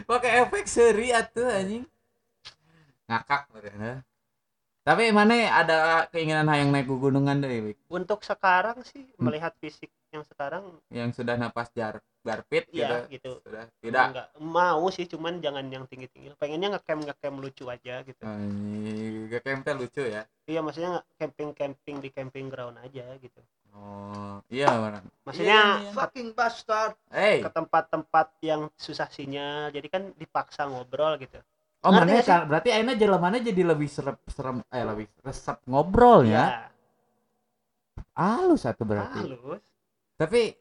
[0.10, 1.84] Pakai efek seri atuh anjing.
[3.08, 4.02] Ngakak bener
[4.84, 7.76] tapi mana ada keinginan hayang naik ke gunungan deh Wik?
[7.88, 9.32] untuk sekarang sih Hmm.
[9.32, 10.76] melihat fisik yang sekarang.
[10.92, 13.16] Yang sudah napas jar garpit ya gitu?
[13.16, 13.30] gitu.
[13.48, 14.06] Sudah tidak?
[14.12, 16.36] Enggak, mau sih cuman jangan yang tinggi-tinggi.
[16.36, 18.20] Pengennya ngecamp ngecamp lucu aja gitu.
[19.40, 20.28] Campnya lucu ya?
[20.44, 23.40] Iya maksudnya camping camping di camping ground aja gitu
[23.74, 25.90] oh iya orang maksudnya Iya, iya.
[25.92, 26.94] fucking bastard.
[27.10, 27.42] Hey.
[27.42, 29.74] Ke tempat-tempat yang susah sinyal.
[29.74, 31.42] Jadi kan dipaksa ngobrol gitu.
[31.84, 36.70] Oh mana kan berarti akhirnya jelemana jadi lebih serem serem eh lebih resep ngobrol ya?
[38.16, 39.20] Halus satu berarti.
[39.20, 39.64] Halus.
[40.16, 40.54] Tapi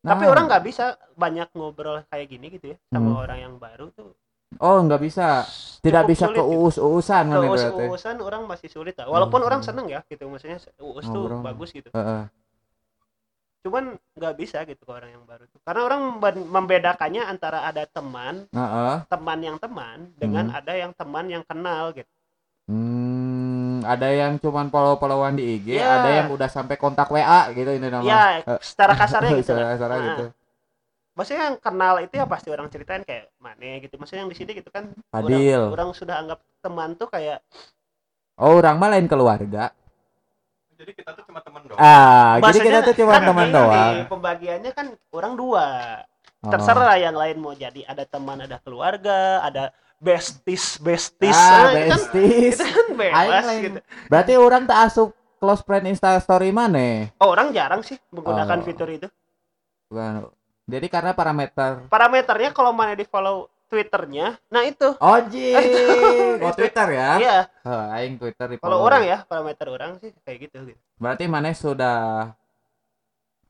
[0.00, 3.20] tapi nah, orang nggak bisa banyak ngobrol kayak gini gitu ya sama Hmm.
[3.20, 4.16] orang yang baru tuh
[4.58, 5.46] oh nggak bisa
[5.78, 6.58] tidak cukup bisa sulit ke gitu.
[6.58, 9.48] uus-uusan mana berarti Keus-uusan orang masih sulit lah walaupun Hmm.
[9.48, 11.40] orang seneng ya gitu maksudnya uus tuh Ngobrol.
[11.40, 11.88] bagus gitu
[13.60, 17.84] cuman nggak bisa gitu ke orang yang baru tuh karena orang membe- membedakannya antara ada
[17.84, 18.48] teman
[19.06, 20.58] teman yang teman dengan Hmm.
[20.58, 22.08] ada yang teman yang kenal gitu
[22.70, 25.90] Hmm, ada yang cuman follow-followan di IG, Ya.
[25.98, 28.06] ada yang udah sampai kontak WA gitu ini nama.
[28.06, 28.22] ya
[28.62, 30.24] secara kasarnya gitu Secara Nah, gitu.
[31.12, 34.50] Maksudnya yang kenal itu ya pasti orang ceritain kayak mana gitu maksudnya yang di sini
[34.54, 35.68] gitu kan Fadil.
[35.68, 37.40] orang, orang sudah anggap teman tuh kayak
[38.34, 39.68] Oh, orang mah lain keluarga.
[40.72, 41.76] Jadi kita tuh cuma teman doang.
[41.76, 43.94] Ah, jadi maksudnya kita tuh cuma kan teman ini, doang.
[44.08, 45.66] pembagiannya kan orang dua
[46.40, 46.48] Oh.
[46.48, 51.84] terserah yang lain mau jadi ada teman ada keluarga ada besties besties Ah, Nah, itu
[51.84, 52.56] kan besties.
[52.56, 57.12] itu kan bebas gitu Berarti orang tak asup close friend Insta story mana?
[57.14, 58.64] oh, orang jarang sih menggunakan Oh.
[58.64, 59.08] fitur itu
[59.92, 60.32] Bukan.
[60.70, 65.54] Jadi karena parameter parameternya kalau mana di follow twitternya nah itu Oh, jing.
[66.42, 67.10] Oh, Twitter ya?
[67.18, 68.86] iya Oh, aing Twitter di kalau follow.
[68.86, 72.30] orang ya parameter orang sih kayak gitu gitu Berarti mana sudah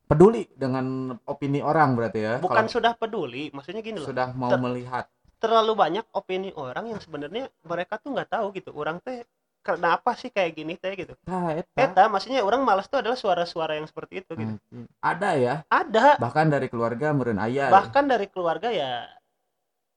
[0.03, 0.87] peduli dengan
[1.25, 2.35] opini orang berarti ya?
[2.39, 5.05] bukan Kalau sudah peduli maksudnya gini loh sudah mau Ter- melihat.
[5.39, 9.25] terlalu banyak opini orang yang sebenarnya mereka tuh nggak tahu gitu orang teh
[9.61, 11.77] kenapa sih kayak gini teh gitu Nah, eta.
[11.77, 14.85] eta maksudnya orang malas tuh adalah suara-suara yang seperti itu gitu Anjing.
[14.99, 17.69] Ada ya, ada bahkan dari keluarga meureun aya.
[17.69, 19.05] bahkan dari keluarga ya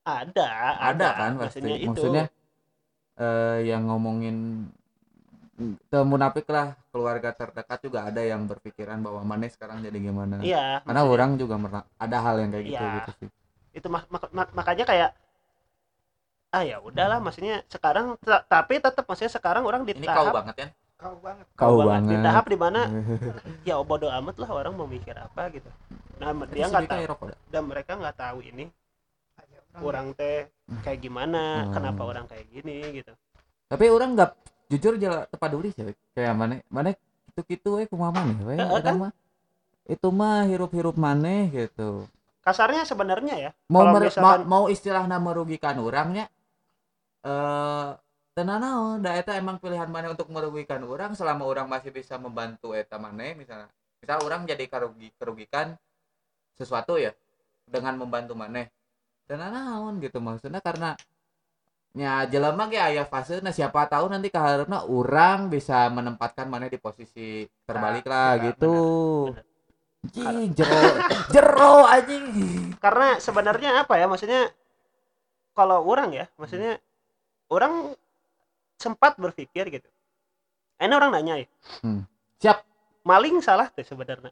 [0.03, 0.47] ada
[0.83, 1.63] ada kan pasti.
[1.63, 2.25] maksudnya itu Maksudnya
[3.15, 4.67] eh, yang ngomongin
[6.03, 11.01] munafik lah keluarga terdekat juga ada yang berpikiran bahwa mana sekarang jadi gimana iya karena
[11.01, 11.55] maksudnya orang juga
[11.95, 12.91] ada hal yang kayak gitu Iya.
[12.99, 13.29] gitu sih
[13.73, 15.09] itu mak- mak- mak- makanya kayak
[16.53, 20.33] ah ya udahlah maksudnya sekarang ta- tapi tetap maksudnya sekarang orang di ini kau tahap
[20.35, 21.45] banget ya kau banget.
[21.53, 22.21] Kau di banget.
[22.21, 22.81] tahap di mana
[23.67, 25.67] ya bodo amat lah orang mau mikir apa gitu.
[26.15, 27.27] Nah dia nggak tahu.
[27.49, 28.69] Dan mereka nggak tahu ini
[29.75, 30.47] orang teh
[30.79, 31.73] kayak gimana Hmm.
[31.73, 33.11] kenapa orang kayak gini gitu.
[33.65, 34.31] Tapi orang nggak
[34.69, 35.83] jujur jalan tepat duri sih
[36.13, 38.95] kayak mana mana itu gitu eh kumaha maneh we Heeh, Eta kan?
[38.99, 39.11] mah
[39.83, 42.05] itu mah hirup-hirup maneh gitu.
[42.39, 46.29] Kasarnya sebenarnya ya mau Kalau mer- misalkan- mau, mau istilahnya merugikan orangnya
[47.23, 47.89] eh
[48.33, 52.73] tenan naon da eta emang pilihan mana untuk merugikan orang selama orang masih bisa membantu
[52.73, 53.69] eta mana misalnya
[54.01, 55.77] misal orang jadi kerugi kerugikan
[56.57, 57.13] sesuatu ya
[57.69, 58.65] dengan membantu mana
[59.29, 60.97] tenan naon gitu maksudnya karena
[61.93, 66.81] nya jelema ge aya fase nah siapa tahu nanti kaharepna orang bisa menempatkan mana di
[66.81, 68.75] posisi terbalik lah benar, gitu.
[70.03, 70.81] Anjing, jero
[71.31, 72.25] jero anjing.
[72.81, 74.49] Karena sebenarnya apa ya maksudnya
[75.53, 76.81] kalau orang ya maksudnya
[77.53, 77.93] orang
[78.75, 79.89] sempat berpikir gitu.
[80.75, 81.47] Ini orang nanya ya.
[81.79, 82.03] Hmm.
[82.41, 82.59] Siap.
[83.03, 84.31] maling salah tuh sebenarnya.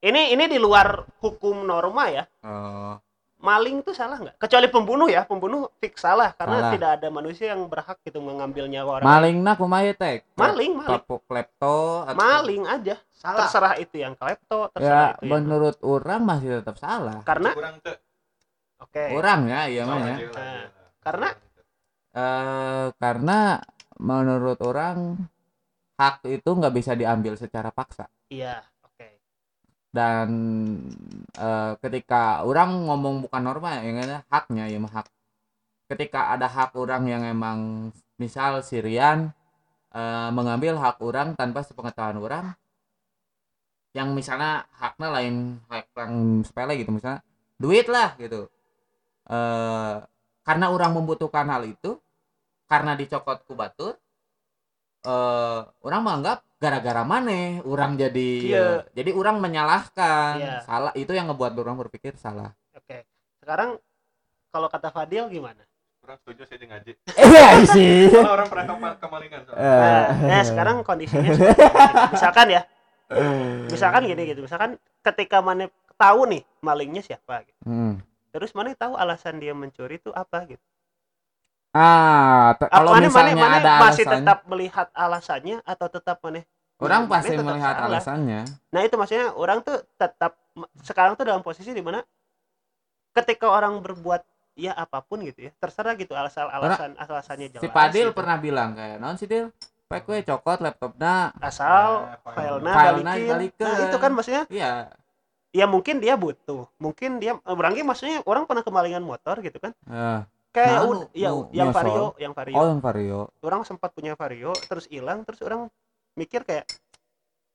[0.00, 2.24] Ini ini di luar hukum norma ya.
[2.42, 2.96] Oh.
[3.38, 4.38] maling tuh salah nggak?
[4.38, 5.26] Kecuali pembunuh ya.
[5.26, 6.72] Pembunuh fix salah karena Salah.
[6.72, 10.88] tidak ada manusia yang berhak gitu mengambil nyawa orang maling nak kumaha teh maling maling.
[11.02, 12.94] Klep- klepto atau- maling aja.
[13.10, 13.38] Salah.
[13.44, 17.18] Terserah itu yang klepto ya terserah itu yang menurut orang masih tetap salah.
[17.26, 17.98] Karena kurang teh
[18.78, 19.04] oke.
[19.10, 20.16] Orang ya iya mah ya.
[20.22, 20.64] Nah,
[21.02, 21.34] karena-
[22.12, 23.60] eh karena
[24.00, 25.16] menurut orang
[25.96, 28.08] hak itu nggak bisa diambil secara paksa.
[28.28, 29.08] Iya oke.
[29.92, 30.28] Dan
[31.36, 35.06] eh, ketika orang ngomong bukan norma ya yang ada haknya ya mah hak.
[35.88, 39.32] Ketika ada hak orang yang emang misal Sirian
[39.94, 42.46] eh, mengambil hak orang tanpa sepengetahuan orang
[43.92, 47.20] yang misalnya haknya lain hak yang sepele gitu misalnya
[47.60, 48.48] duit lah gitu.
[49.30, 49.96] Eh
[50.42, 51.98] karena orang membutuhkan hal itu
[52.66, 53.94] karena dicokot ku batur
[55.02, 58.66] eh orang menganggap gara-gara mana orang jadi Iya.
[58.94, 60.56] jadi orang menyalahkan Iya.
[60.62, 63.02] salah itu yang ngebuat orang berpikir salah oke
[63.38, 63.82] sekarang
[64.48, 65.58] kalau kata Fadil gimana
[65.98, 69.62] kurang setuju saya di ngaji iya sih orang pernah kema- kemalingan soalnya.
[69.62, 71.30] nah, nah, sekarang kondisinya
[72.08, 72.62] misalkan ya
[73.68, 74.70] misalkan gini gitu misalkan
[75.02, 77.58] ketika mana tahu nih malingnya siapa gitu.
[77.62, 77.98] Hmm.
[78.32, 80.64] Terus mana tahu alasan dia mencuri itu apa gitu?
[81.70, 84.12] Ah kalau Mana- mana- misalnya mana ada masih alasan.
[84.18, 86.40] tetap melihat alasannya atau tetap mana
[86.76, 87.88] orang mana pasti tetap melihat salah.
[87.88, 88.40] alasannya.
[88.68, 90.32] Nah itu maksudnya orang tuh tetap
[90.82, 92.04] sekarang tuh dalam posisi di mana
[93.12, 94.20] ketika orang berbuat
[94.52, 98.16] ya apa pun gitu ya terserah gitu alasan alasan alasannya jelas si Padil gitu.
[98.16, 99.48] pernah bilang kayak non si Dil
[99.88, 102.08] we cokot laptopna asal
[102.60, 103.64] Nah, filenya balikin.
[103.64, 104.92] nah itu kan maksudnya iya
[105.52, 106.66] ya mungkin dia butuh.
[106.80, 109.72] Mungkin dia berangkat maksudnya orang pernah kemalingan motor gitu kan?
[109.86, 112.56] Eh, kayak Nah, ya yang vario yang vario.
[112.56, 113.20] Oh yang vario.
[113.44, 115.68] Orang sempat punya vario terus hilang terus orang
[116.16, 116.68] mikir kayak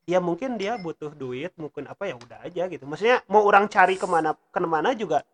[0.07, 2.85] ya mungkin dia butuh duit mungkin apa ya udah aja gitu.
[2.87, 5.25] Maksudnya mau orang cari ke mana ke mana juga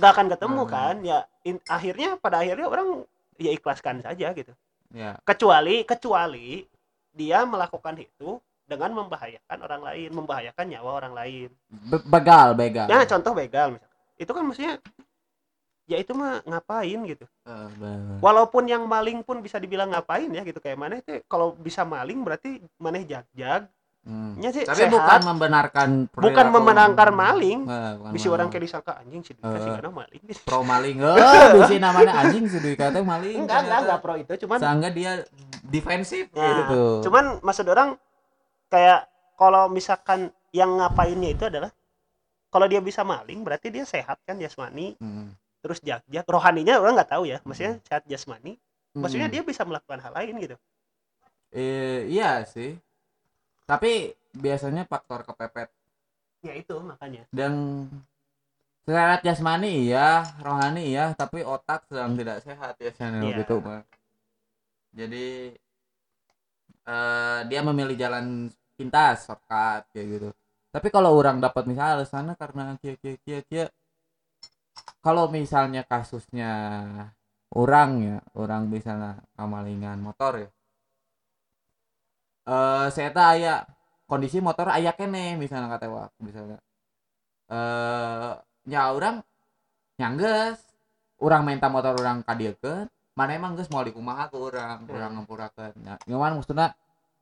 [0.00, 0.70] nggak akan ketemu Hmm.
[0.70, 0.94] kan?
[1.04, 3.04] Ya in- akhirnya pada akhirnya orang
[3.36, 4.52] ya ikhlaskan saja gitu.
[4.92, 5.16] Ya.
[5.24, 6.64] Kecuali kecuali
[7.10, 8.38] dia melakukan itu
[8.70, 11.48] dengan membahayakan orang lain membahayakan nyawa orang lain.
[11.90, 12.86] Be- begal begal.
[12.86, 14.74] Ya contoh begal misalkan itu kan maksudnya
[15.90, 17.26] ya itu mah ngapain gitu.
[17.26, 20.62] Eh, be- walaupun yang maling pun bisa dibilang ngapain ya gitu.
[20.62, 23.66] Kayak mana itu kalau bisa maling berarti mana jag-jag.
[24.00, 24.32] Hmm.
[24.40, 24.96] nya sih tapi sehat.
[24.96, 27.68] bukan membenarkan bukan membenarkan maling.
[27.68, 29.76] Eh, bukan bisa orang kayak disangka anjing sih dikasih Eh.
[29.76, 30.22] karena maling?
[30.48, 30.96] Pro maling.
[31.04, 33.44] Eh bisa namanya anjing sih kata maling.
[33.44, 34.32] Enggak enggak enggak pro itu.
[34.40, 35.12] Cuman sehingga dia
[35.60, 37.04] defensif Nah, gitu.
[37.04, 38.00] cuman maksud orang
[38.70, 39.04] kayak
[39.34, 41.70] kalau misalkan yang ngapainnya itu adalah
[42.50, 45.34] kalau dia bisa maling berarti dia sehat kan jasmani Hmm.
[45.60, 48.56] terus jag-jag rohaninya orang nggak tahu ya maksudnya sehat jasmani
[48.96, 49.34] maksudnya Hmm.
[49.38, 50.56] dia bisa melakukan hal lain gitu
[51.50, 52.78] Eh, iya sih
[53.66, 55.66] tapi biasanya faktor kepepet
[56.42, 57.86] ya itu makanya dan
[58.86, 63.42] secara jasmani iya rohani iya tapi otak sedang tidak sehat ya channel Iya.
[63.42, 63.82] gitu Pak.
[64.90, 65.54] jadi
[66.86, 68.50] eh, dia memilih jalan
[68.80, 70.28] pintas shortcut kayak gitu.
[70.74, 73.64] Tapi kalau orang dapat misalnya alasannya karena kia kia kia kia
[75.04, 76.52] kalau misalnya kasusnya
[77.52, 80.48] orang ya orang misalnya kamalingan motor ya
[82.50, 83.54] eh saya tahu aya
[84.10, 86.58] kondisi motor aya kene misalnya kata wak misalnya.
[87.50, 88.32] Eh
[88.70, 89.16] nya orang
[90.00, 90.58] nyangges
[91.20, 92.86] orang minta motor orang kadiekeun
[93.18, 94.94] mana emang geus mau dikumaha ke orang Hmm.
[94.96, 95.74] orang ngampurakeun.
[95.86, 96.74] Ya nyaman maksudnya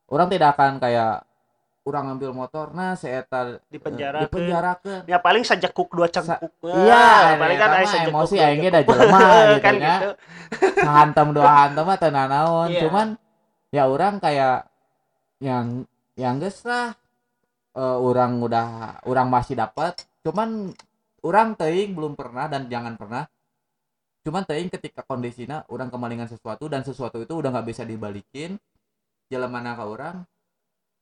[0.09, 1.28] orang tidak akan kayak
[1.89, 4.29] orang ngambil motor nah seeta Dipenjarakeun.
[4.29, 8.71] dipenjarakeun ya paling sajekuk dua cengkuk iya paling kan eta aya sajekuk emosi aing ge
[8.71, 10.09] da jelema gitu kan gitu
[10.85, 12.81] sahantem dua hantem mah teu nanaon Iya.
[12.87, 13.07] cuman
[13.69, 14.69] ya orang kayak
[15.39, 15.85] yang
[16.19, 16.93] yang geus lah.
[17.79, 19.95] Eh, orang udah orang masih dapat
[20.27, 20.75] cuman
[21.23, 23.31] orang teuing belum pernah dan jangan pernah.
[24.27, 28.59] Cuman teuing ketika kondisinya orang kemalingan sesuatu dan sesuatu itu udah nggak bisa dibalikin
[29.31, 30.17] jalan mana ke orang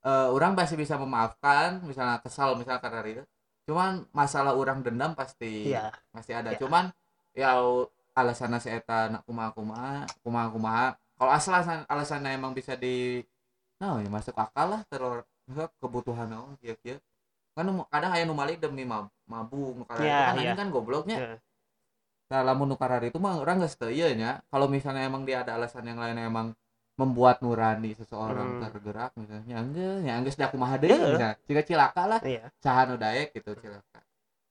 [0.06, 3.24] eh, orang masih bisa memaafkan misalnya kesal misalnya karena itu.
[3.66, 5.90] Cuman masalah orang dendam pasti iya.
[6.14, 6.54] masih ada.
[6.54, 6.58] Ya.
[6.62, 6.94] cuman
[7.34, 7.58] ya
[8.16, 10.86] alasannya si eta nak kumaha kumaha kumaha kumaha
[11.20, 13.20] kalau asal alasan alasannya emang bisa di
[13.76, 15.28] nah ya masuk akal lah terus
[15.76, 16.96] kebutuhan naon kieu kieu
[17.52, 20.40] kan kadang aya nu malik demi mab mabuk nu karari Ya, itu kan ya.
[20.40, 21.16] anjing kan gobloknya.
[21.16, 21.32] Ya.
[22.28, 24.44] nah lamun nu karari itu mah orang teu ieu nya.
[24.52, 26.52] Kalau misalnya emang dia ada alasan yang lain emang
[26.96, 28.62] membuat nurani seseorang Hmm.
[28.64, 30.98] tergerak misalnya geus ya geus da kumaha deui Ya.
[30.98, 33.98] misalnya jika cilaka lah iya saha nu daek gitu cilaka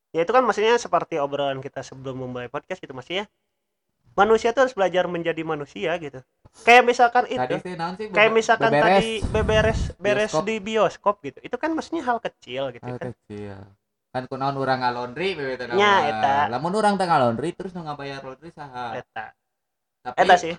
[0.10, 3.26] ya itu kan maksudnya seperti obrolan kita sebelum memulai podcast gitu maksudnya
[4.14, 6.22] manusia tuh harus belajar menjadi manusia gitu
[6.64, 7.74] kayak misalkan itu tadi sih
[8.14, 8.86] kayak misalkan beberes.
[8.96, 10.46] tadi beberes beres Bioskop.
[10.46, 13.58] di bioskop gitu itu kan maksudnya hal kecil gitu Hal kan kecil
[14.08, 16.08] kan kunaon urang ngalondri bebe teh nama.
[16.08, 16.36] eta.
[16.48, 19.36] lamun urang teh ngalondri terus nu ngabayar laundry saha eta
[20.00, 20.56] tapi eta sih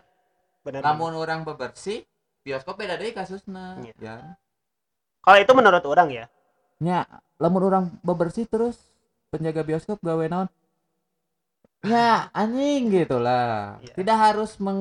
[0.66, 2.02] benar lamun urang bebersih
[2.42, 3.94] bioskop beda deui kasusna Iya.
[4.02, 4.16] ya.
[5.22, 6.26] Kalau itu menurut orang ya?
[6.82, 7.06] Nya
[7.38, 8.78] lamun urang bebersih terus
[9.30, 10.50] penjaga bioskop gawe naon?
[11.86, 13.78] Ya anjing gitu lah.
[13.78, 13.94] Iya.
[13.94, 14.80] tidak harus meng,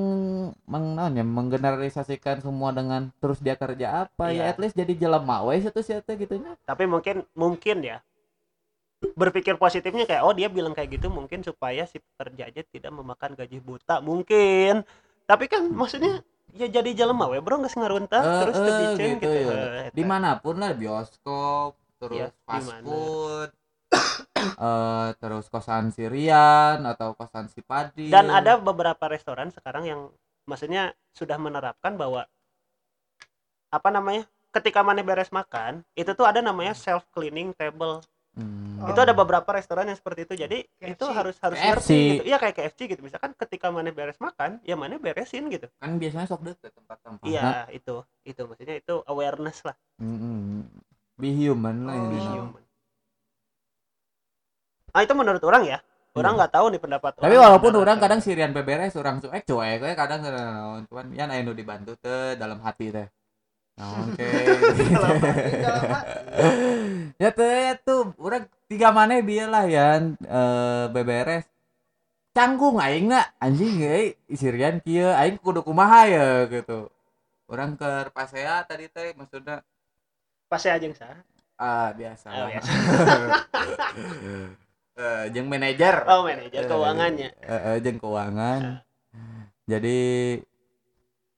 [0.66, 4.50] meng naon ya, menggeneralisasikan semua dengan terus dia kerja apa ya.
[4.50, 4.54] Iya.
[4.54, 6.58] at least jadi jelema we satu siapa gitu nya.
[6.66, 8.02] Tapi mungkin mungkin ya.
[9.14, 13.38] Berpikir positifnya kayak oh dia bilang kayak gitu mungkin supaya si pekerja aja tidak memakan
[13.38, 14.82] gaji buta mungkin
[15.26, 16.22] tapi kan maksudnya
[16.56, 19.90] ya jadi jelema we bro nggak ngaruntah Eh, terus biceun gitu gitu, ya.
[19.90, 19.94] Eta.
[19.94, 22.84] di mana pun lah bioskop terus Iya, fast di mana.
[22.86, 23.50] food
[24.66, 30.02] eh terus kosan Sirian atau kosan Sipadi dan ada beberapa restoran sekarang yang
[30.46, 32.24] maksudnya sudah menerapkan bahwa
[33.70, 34.24] apa namanya
[34.54, 38.00] ketika mana beres makan itu tuh ada namanya self cleaning table
[38.36, 38.84] Hmm.
[38.86, 40.92] Itu ada beberapa restoran yang seperti itu jadi KFC.
[40.92, 41.72] itu harus harus KFC.
[41.72, 45.72] ngerti gitu iya kayak KFC gitu misalkan ketika mana beres makan ya mana beresin gitu
[45.74, 50.68] kan biasanya sok deket tempat-tempat iya itu itu maksudnya itu awareness lah Mm-mm.
[51.16, 52.08] be human lah Oh.
[52.08, 52.28] be ini.
[52.30, 52.64] human
[54.92, 55.80] ah itu menurut orang ya
[56.14, 56.40] orang Iya.
[56.40, 60.84] nggak tahu nih pendapat tapi walaupun orang kadang Sirian beberes orang cuek cuek kadang naon.
[60.86, 63.08] cuman ya anu dibantu teh dalam hati teh
[63.76, 64.24] naon ke
[67.20, 68.16] ya teh ya tuh.
[68.20, 71.44] Orang tiga mana biar lah ya eh, beberes.
[72.36, 75.12] Canggung aing na anjing euy Sirian kieu.
[75.12, 76.92] Aing kudu kumaha ya gitu.
[77.48, 79.64] Orang ke pasea tadi teh maksudnya.
[80.48, 81.20] Pas saya aja sah
[81.56, 82.72] ah biasa Oh, biasa.
[84.96, 86.08] Eh, jeung manajer.
[86.08, 88.80] Oh manajer keuangannya Eh, eh, jeung keuangan.
[89.68, 90.00] Jadi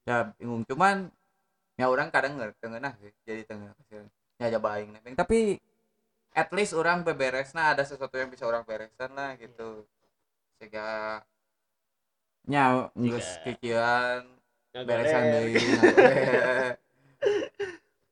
[0.06, 0.62] ya bingung.
[0.70, 1.10] Cuman
[1.78, 3.72] ya orang kadang nggak tengah sih jadi tengah
[4.38, 5.62] ya coba aing nepeng tapi
[6.34, 9.90] at least orang beberesna ada sesuatu yang bisa orang beresan lah gitu.
[10.62, 11.18] Sehingga
[12.46, 12.94] nya
[13.42, 14.22] kikieuan
[14.70, 15.58] Nggak beresan deui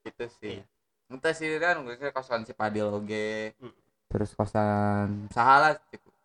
[0.10, 0.58] itu sih.
[1.06, 3.74] Entah sih kan gue kosan si Padil oge Hmm.
[4.10, 6.18] terus kosan sahala Ciku-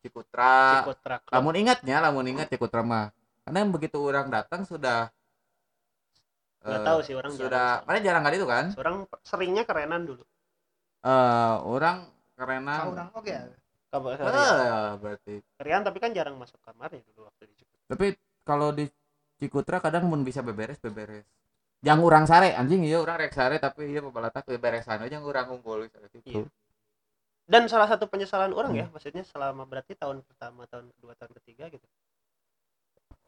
[0.00, 0.80] Cikutra.
[0.80, 3.12] Cikutra lamun ingatnya lamun ingat Cikutra mah.
[3.44, 5.12] Karena begitu orang datang sudah
[6.62, 8.64] nggak eh, tahu sih orang sudah jarang mana jarang kali itu kan?
[8.74, 10.24] Orang seringnya kerenan dulu.
[11.06, 11.96] Eh orang
[12.34, 13.42] Kau kerenan orang oke ya.
[13.90, 15.34] kabar eh, berarti.
[15.58, 18.06] Rian tapi kan jarang masuk kamarnya dulu waktu di Cikutra tapi
[18.44, 18.84] kalau di
[19.38, 21.24] Cikutra kadang mun bisa beberes beberes.
[21.82, 25.86] Yang orang sare anjing iya orang rek sare tapi iya pebalatak beberesan aja orang ngumpul
[25.86, 25.98] gitu.
[26.26, 26.44] Iya.
[27.48, 28.92] dan salah satu penyesalan orang ya Hmm.
[28.92, 31.86] maksudnya selama berarti tahun pertama tahun kedua tahun ketiga gitu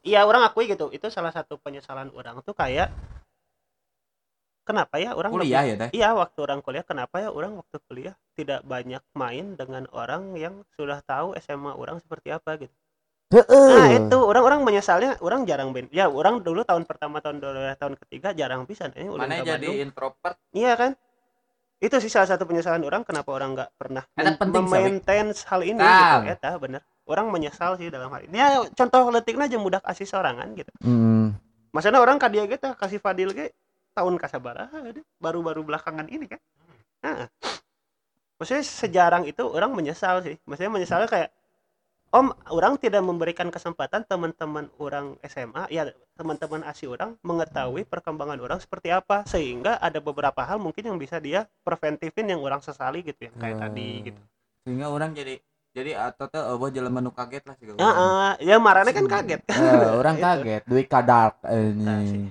[0.01, 2.89] iya orang akui gitu itu salah satu penyesalan orang tuh kayak
[4.65, 7.77] kenapa ya orang kuliah lebih- ya teh iya waktu orang kuliah kenapa ya orang waktu
[7.85, 12.75] kuliah tidak banyak main dengan orang yang sudah tahu SMA orang seperti apa gitu
[13.31, 17.95] nah itu orang-orang menyesalnya orang jarang ben ya orang dulu tahun pertama tahun dua tahun
[18.07, 19.77] ketiga jarang bisa nih ulin mana ke jadi Bandung.
[19.87, 20.93] introvert Iya kan?
[21.81, 25.79] Itu sih salah satu penyesalan orang kenapa orang nggak pernah mem- penting, memaintain hal ini
[25.79, 26.27] Tang.
[26.27, 26.35] gitu.
[26.37, 26.83] Eta bener.
[27.11, 28.39] Orang menyesal sih dalam hal ini.
[28.39, 30.71] Ya contoh letiknya aja mudah kasih sorangan gitu.
[30.87, 31.35] hmm.
[31.75, 33.51] Maksudnya orang kadia gitu kasih Fadil ge
[33.91, 35.03] tahun kasabaraha gitu.
[35.19, 36.41] baru-baru belakangan ini kan.
[37.03, 37.27] Nah.
[38.39, 40.39] Maksudnya sejarang itu orang menyesal sih.
[40.49, 41.31] Maksudnya menyesalnya kayak
[42.11, 48.59] Om, orang tidak memberikan kesempatan teman-teman orang SMA, ya teman-teman ASI orang mengetahui perkembangan orang
[48.59, 53.31] seperti apa, sehingga ada beberapa hal mungkin yang bisa dia preventifin yang orang sesali gitu
[53.31, 54.21] ya, kayak Eh, tadi gitu.
[54.67, 55.39] sehingga orang jadi
[55.71, 59.41] jadi atau tuh oh jelema nu kaget lah sih Ya, eh, ya marane kan kaget.
[59.47, 60.63] Eh, orang kaget.
[60.65, 62.29] Duit kadark Nah, ini.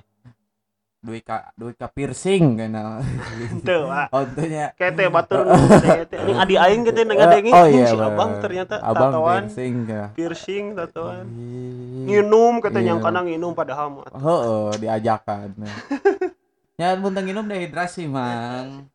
[1.00, 3.00] duit ka duit ka piercing kena
[3.64, 3.88] Tuh,
[4.76, 9.08] Kayak teh batur ini adi aing gitu Eh, ngadengi oh iya, si abang ternyata abang
[9.08, 9.48] tatoan.
[9.48, 10.04] piercing ya.
[10.12, 11.24] Piercing tatoan.
[11.24, 12.04] Ih.
[12.04, 13.06] nginum katanya yang Iya.
[13.08, 14.12] kana nginum padahal mah.
[14.12, 15.48] Heeh, diajakan.
[16.76, 16.88] ya.
[17.00, 18.88] Muntah minum dehidrasi, Mang.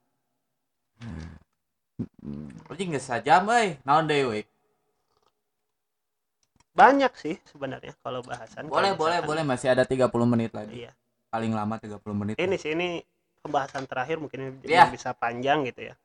[2.69, 3.79] Anjing geus sajam euy.
[3.87, 4.43] Naon deui
[6.75, 9.43] banyak sih sebenarnya kalau bahasan Boleh, kalau boleh, boleh.
[9.47, 10.83] Masih ada 30 menit lagi.
[10.83, 10.91] iya
[11.31, 12.35] Paling lama 30 menit.
[12.35, 12.99] ini sih ini
[13.39, 14.91] pembahasan terakhir mungkin Iya.
[14.91, 15.95] bisa panjang gitu ya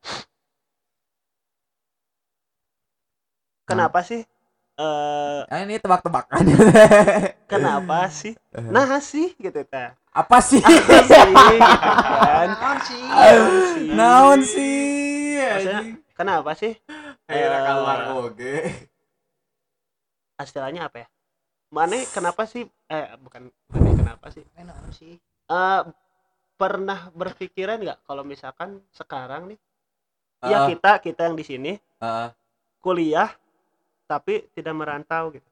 [3.66, 4.22] kenapa sih
[4.78, 6.42] eh Ah, ini tebak-tebakan.
[7.50, 8.38] kenapa sih
[8.70, 10.58] nah sih gitu ta Apa sih?
[10.62, 13.02] Apa sih gitu kan Naon sih?
[13.94, 15.19] Naon sih?
[15.50, 15.82] Maksudnya,
[16.14, 16.72] kenapa sih?
[17.26, 18.54] Akhirnya Eh, keluar oge.
[20.40, 21.08] istilahnya apa ya?
[21.70, 22.64] Mane kenapa sih?
[22.90, 24.42] Eh bukan Mane kenapa sih?
[24.58, 25.14] Eh, naon sih?
[25.50, 25.82] Eh,
[26.56, 29.58] pernah berpikiran nggak kalau misalkan sekarang nih?
[30.44, 32.28] Ya Heeh, kita kita yang di sini heeh,
[32.80, 33.30] kuliah
[34.08, 35.46] tapi tidak merantau gitu.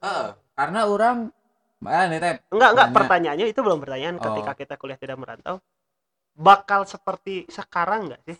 [0.00, 0.28] Heeh.
[0.56, 1.16] Karena orang
[1.80, 2.36] Ah, nih teh.
[2.52, 4.16] enggak enggak pertanyaannya itu belum pertanyaan.
[4.20, 4.24] Oh.
[4.28, 5.64] ketika kita kuliah tidak merantau
[6.36, 8.36] bakal seperti sekarang nggak sih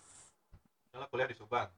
[0.91, 1.69] Misalnya kuliah di Subang.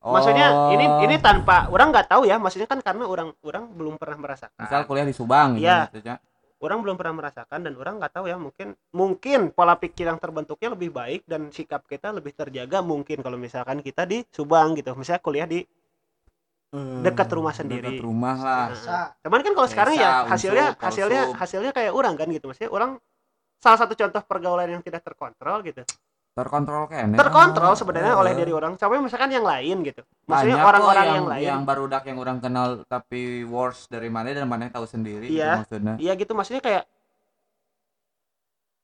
[0.00, 0.72] maksudnya Oh.
[0.72, 4.56] ini ini tanpa orang nggak tahu ya maksudnya kan karena orang orang belum pernah merasakan
[4.56, 5.92] misal kuliah di Subang gitu Iya.
[5.92, 6.16] maksudnya.
[6.60, 10.72] orang belum pernah merasakan dan orang nggak tahu ya mungkin mungkin pola pikir yang terbentuknya
[10.72, 15.20] lebih baik dan sikap kita lebih terjaga mungkin kalau misalkan kita di Subang gitu misalnya
[15.20, 15.60] kuliah di
[17.04, 17.98] dekat rumah sendiri.
[17.98, 18.56] Dekat rumah lah.
[18.56, 18.98] Nah, Bisa.
[19.20, 22.90] cuman kan kalau sekarang ya hasilnya unsur, hasilnya hasilnya kayak orang kan gitu maksudnya orang
[23.60, 25.82] salah satu contoh pergaulan yang tidak terkontrol gitu
[26.30, 27.10] Terkontrol kan?
[27.12, 31.44] terkontrol sebenarnya oleh diri orang sampai misalkan yang lain gitu maksudnya orang-orang yang, yang, lain
[31.44, 35.66] yang barudak yang orang kenal tapi worse dari mana dan mana tahu sendiri gitu Iya.
[35.66, 35.94] maksudnya.
[35.98, 36.84] Iya gitu maksudnya kayak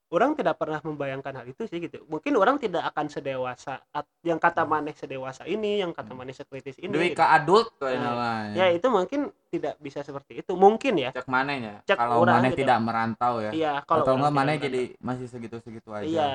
[0.07, 2.07] orang tidak pernah membayangkan hal itu sih gitu.
[2.07, 3.83] Mungkin orang tidak akan sedewasa
[4.23, 6.95] yang kata maneh sedewasa ini, yang kata maneh sekritis ini.
[6.95, 7.19] Duit gitu.
[7.19, 8.55] ke adult Nah, namanya.
[8.55, 10.55] Ya itu mungkin tidak bisa seperti itu.
[10.55, 11.11] Mungkin ya.
[11.11, 11.83] Cek manehnya.
[11.83, 12.63] Cek Kalau maneh gitu.
[12.63, 13.51] tidak merantau ya.
[13.51, 16.07] Iya kalau Atau enggak maneh jadi masih segitu-segitu aja.
[16.07, 16.31] Iya.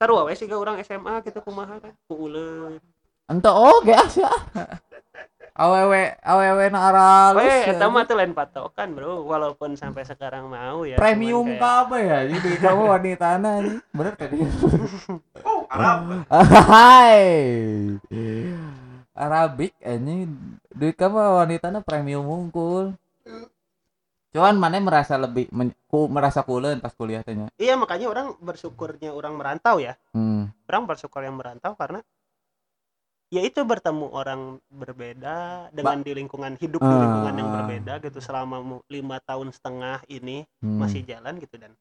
[0.00, 1.92] Sarua we siga orang SMA gitu kumaha kan.
[2.08, 2.80] Kuuleun.
[3.28, 4.32] Ente oge asa.
[5.52, 7.44] Awewe awewe na aralus.
[7.44, 7.76] Weh, ya.
[7.76, 9.28] eta mah tuh lain patokan, Bro.
[9.28, 10.96] Walaupun sampai sekarang mau ya.
[10.96, 12.18] premium kayak- kabeh ya.
[12.32, 13.76] Jadi kamu wanita nih.
[13.92, 14.40] Bener tadi.
[15.44, 16.24] Oh, Arab.
[16.32, 17.20] Hai.
[19.12, 20.24] Arabik ini
[20.72, 22.96] duit kamu wanitanya premium mungkul.
[24.30, 27.50] Cuman mana merasa lebih men, ku, merasa kulen pas kuliah tanya.
[27.58, 29.98] Iya, makanya orang bersyukurnya orang merantau ya.
[30.14, 30.54] Hmm.
[30.70, 31.98] orang bersyukur yang merantau karena
[33.30, 37.56] ya itu bertemu orang berbeda dengan di lingkungan hidup di lingkungan yang Ah.
[37.62, 40.78] berbeda gitu selama lima tahun setengah ini hmm.
[40.78, 41.74] masih jalan gitu dan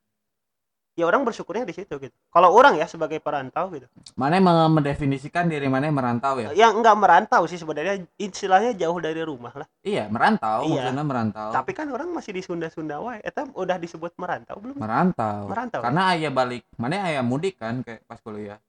[0.99, 5.47] ya orang bersyukurnya di situ gitu kalau orang ya sebagai perantau gitu Mana me- mendefinisikan
[5.47, 6.51] diri mana merantau ya?
[6.51, 10.91] yang enggak merantau sih sebenarnya istilahnya jauh dari rumah lah Iya, merantau, Iya.
[10.91, 11.49] maksudnya merantau.
[11.49, 15.47] tapi kan orang masih di Sunda Sunda wae eta udah disebut merantau belum merantau.
[15.47, 18.59] merantau Karena ayah balik, mana ayah mudik kan kayak pas kuliah.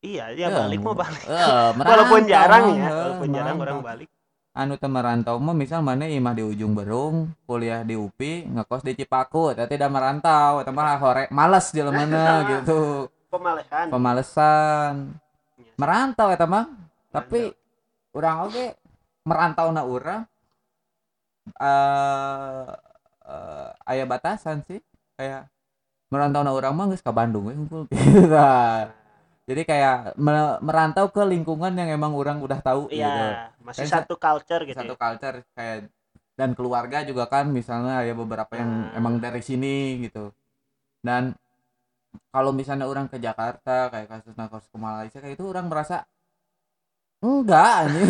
[0.00, 3.86] iya ya balik mau balik Eh, walaupun merantau, jarang ya eh, walaupun jarang orang merantau.
[3.86, 4.08] balik
[4.52, 8.92] anu teh merantau mah misal mana imah di ujung berung kuliah di UPI ngekos di
[8.92, 13.08] Cipaku tapi tidak merantau eta mah hore males di mana gitu.
[13.32, 15.16] Pemalehan pemalesan.
[15.56, 15.72] Iya.
[15.80, 16.68] merantau eta mah
[17.08, 17.48] tapi
[18.12, 18.66] orang oke
[19.24, 20.22] merantau na urang
[21.56, 22.68] eh
[23.24, 24.84] eh, aya batasan sih
[25.16, 25.48] kayak
[26.12, 27.88] merantau na urang mah geus ka Bandung we ngumpul.
[27.88, 28.28] Gitu.
[28.28, 28.92] Nah,
[29.42, 33.88] jadi kayak me- merantau ke lingkungan yang emang orang udah tahu gitu iya masih Kan
[33.88, 34.98] sa- satu culture gitu satu ya.
[34.98, 35.90] culture kayak
[36.32, 38.96] dan keluarga juga kan misalnya ya beberapa yang Hmm.
[38.96, 40.30] emang dari sini gitu
[41.00, 41.34] dan
[42.28, 46.04] kalau misalnya orang ke Jakarta kayak kasus nakos ke Malaysia kayak itu orang merasa
[47.20, 48.08] enggak anjing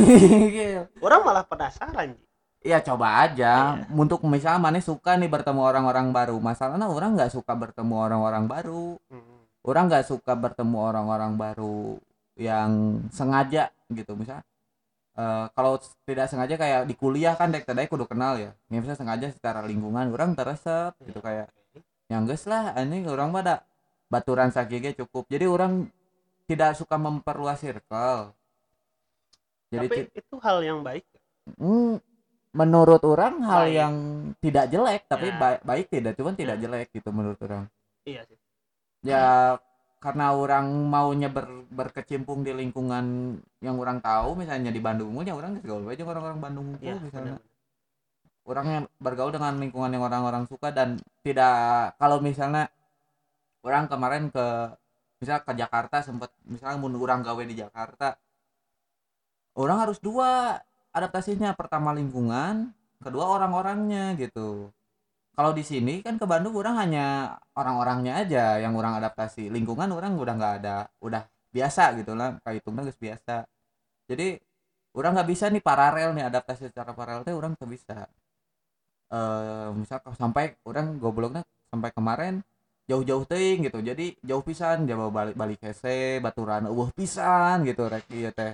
[1.04, 2.24] orang malah penasaran Ji.
[2.64, 3.90] ya coba aja Iya.
[3.92, 8.96] untuk misalnya mana suka nih bertemu orang-orang baru masalahnya orang nggak suka bertemu orang-orang baru
[9.08, 9.31] Hmm.
[9.62, 11.96] Orang nggak suka bertemu orang-orang baru
[12.38, 14.14] yang sengaja gitu.
[14.18, 14.40] Misal
[15.16, 18.50] eh, kalau tidak sengaja kayak di kuliah kan dek tadi kudu kenal ya.
[18.72, 21.48] Ya misalnya sengaja secara lingkungan orang teresep gitu kayak
[22.10, 23.64] yang geus lah ini orang pada
[24.12, 25.24] baturan sakige cukup.
[25.30, 25.88] Jadi orang
[26.44, 28.34] tidak suka memperluas circle.
[29.72, 31.00] Jadi tapi itu hal yang baik.
[31.56, 31.96] Hmm,
[32.52, 33.74] menurut orang hal Baik.
[33.80, 33.94] yang
[34.44, 35.38] tidak jelek tapi Ya.
[35.40, 36.62] ba- baik tidak cuman tidak Ya.
[36.68, 37.64] jelek gitu menurut orang.
[38.04, 38.36] Iya sih
[39.02, 39.58] ya
[40.02, 45.62] karena orang maunya ber, berkecimpung di lingkungan yang orang tahu misalnya di Bandung ya orang
[45.62, 47.38] gaul aja orang-orang Bandung iya misalnya.
[48.42, 52.66] orang yang bergaul dengan lingkungan yang orang-orang suka dan tidak kalau misalnya
[53.62, 54.46] orang kemarin ke
[55.22, 58.18] misal ke Jakarta sempat misalnya mau orang gawe di Jakarta
[59.56, 60.58] orang harus dua
[60.92, 61.56] adaptasinya.
[61.56, 62.70] Pertama lingkungan
[63.02, 64.70] kedua orang-orangnya gitu
[65.32, 70.12] kalau di sini kan ke Bandung orang hanya orang-orangnya aja yang orang adaptasi lingkungan orang
[70.20, 73.36] udah nggak ada udah biasa gitu lah kayak itu geus biasa.
[74.12, 74.36] Jadi
[74.92, 77.96] orang nggak bisa nih paralel nih adaptasi secara paralel teh orang nggak bisa.
[79.12, 82.44] Eh misal sampai orang gobloknya sampai kemarin
[82.84, 83.80] jauh-jauh ting gitu.
[83.80, 88.52] Jadi jauh pisan jauh balik balik hese baturan eueuh pisan gitu rek ieu teh.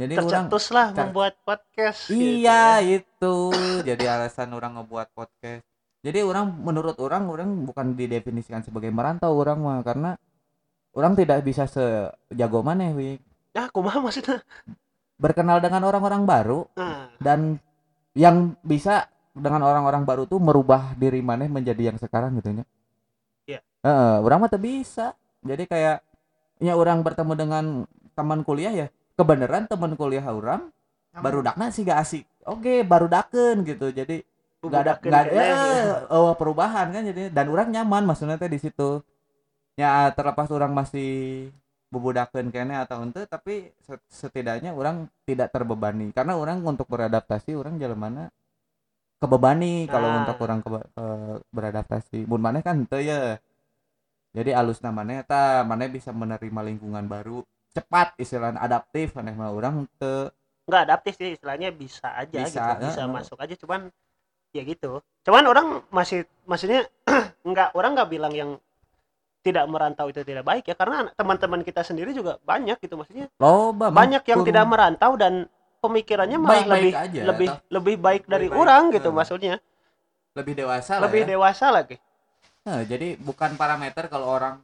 [0.00, 3.04] Jadi orang tercetus lah Ter- membuat podcast gitu iya ya.
[3.04, 3.52] itu.
[3.84, 5.69] Jadi alasan orang ngebuat podcast
[6.00, 10.16] jadi orang menurut orang orang bukan didefinisikan sebagai merantau orang mah karena
[10.96, 13.20] orang tidak bisa sejago mana wi
[13.52, 14.40] ya kumaha maksudnya
[15.20, 17.60] berkenal dengan orang-orang baru nah, dan
[18.16, 22.64] yang bisa dengan orang-orang baru tuh merubah diri maneh menjadi yang sekarang gitu nya.
[23.46, 23.60] Iya.
[23.86, 25.14] Heeh, orang mah bisa.
[25.40, 26.04] Jadi kayak
[26.60, 27.64] ya orang bertemu dengan
[28.12, 28.86] teman kuliah ya,
[29.16, 30.68] kebenaran teman kuliah orang
[31.14, 32.24] baru dakna sih gak asik.
[32.46, 33.94] Oke, baru daken gitu.
[33.94, 34.20] Jadi
[34.60, 35.56] nggak ada nggak ada ya.
[36.12, 39.00] oh, perubahan kan jadi dan orang nyaman maksudnya teh di situ.
[39.78, 41.08] Ya terlepas orang masih
[41.88, 47.80] bubudakeun kene atau ente tapi set- setidaknya orang tidak terbebani karena orang untuk beradaptasi orang
[47.82, 48.24] jalan mana
[49.18, 50.18] kebebani kalau Nah.
[50.22, 53.36] untuk orang kebe- eh, beradaptasi mun maneh kan henteu ya
[54.30, 57.42] jadi alus namanya ta maneh bisa menerima lingkungan baru
[57.74, 60.30] cepat istilahnya adaptif maneh mah orang henteu
[60.70, 63.10] nggak adaptif sih istilahnya bisa aja Bisa, gitu bisa heeh.
[63.10, 63.90] masuk aja cuman
[64.50, 66.86] ya gitu cuman orang masih maksudnya
[67.48, 68.50] nggak orang nggak bilang yang
[69.40, 73.88] tidak merantau itu tidak baik ya karena teman-teman kita sendiri juga banyak gitu maksudnya loba
[73.88, 75.48] banyak yang tidak merantau dan
[75.80, 77.58] pemikirannya malah Baik-baik lebih aja, lebih toh.
[77.72, 79.16] lebih baik dari Lebih baik, orang gitu heeh.
[79.16, 79.54] maksudnya
[80.36, 81.28] lebih dewasa lah lebih ya.
[81.36, 81.96] dewasa lagi
[82.60, 84.60] Nah, jadi bukan parameter kalau orang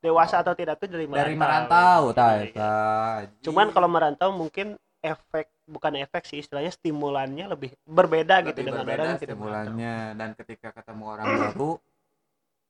[0.00, 2.46] dewasa atau tidak tuh dari merantau dari merantau ta iya.
[2.46, 2.72] eta.
[3.44, 8.80] cuman kalau merantau mungkin efek bukan efek sih istilahnya stimulannya lebih berbeda gitu lebih dengan
[8.82, 11.70] berbeda orang yang tidak stimulannya dan ketika ketemu orang baru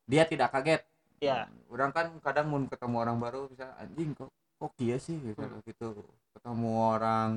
[0.06, 0.82] dia tidak kaget.
[1.18, 5.40] ya Orang kan kadang mau ketemu orang baru bisa anjing kok kok kieu sih gitu
[5.40, 5.62] Hmm.
[5.62, 5.88] gitu.
[6.32, 7.30] Ketemu orang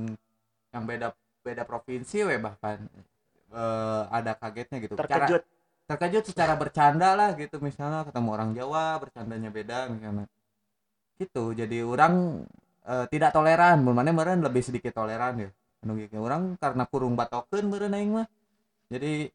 [0.70, 1.08] yang beda
[1.42, 2.86] beda provinsi we bahkan
[3.50, 4.96] eh, ada kagetnya gitu.
[4.96, 5.44] Cara- terkejut
[5.84, 10.26] terkejut secara bercanda lah gitu misalnya ketemu orang Jawa bercandanya beda misalnya
[11.14, 12.48] gitu jadi orang
[12.88, 13.82] eh, tidak toleran.
[13.84, 15.50] Mana meren lebih sedikit toleran ya.
[15.84, 16.16] Gitu.
[16.16, 18.28] orang karena kurung batokeun meureun aing mah.
[18.88, 19.28] Jadi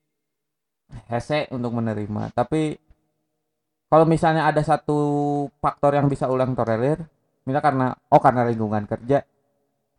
[1.13, 2.33] hese untuk menerima.
[2.33, 2.81] Tapi
[3.89, 4.99] kalau misalnya ada satu
[5.61, 7.01] faktor yang bisa ulang tolerir
[7.49, 9.25] misalnya karena oh karena lingkungan kerja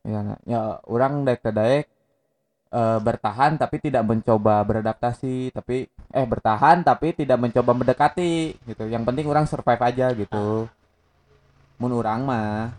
[0.05, 1.85] ya, ya orang daek daek
[2.69, 8.85] eh, bertahan tapi tidak mencoba beradaptasi tapi eh bertahan tapi tidak mencoba mendekati gitu.
[8.89, 10.69] Yang penting orang survive aja gitu.
[11.81, 12.73] Mun orang mah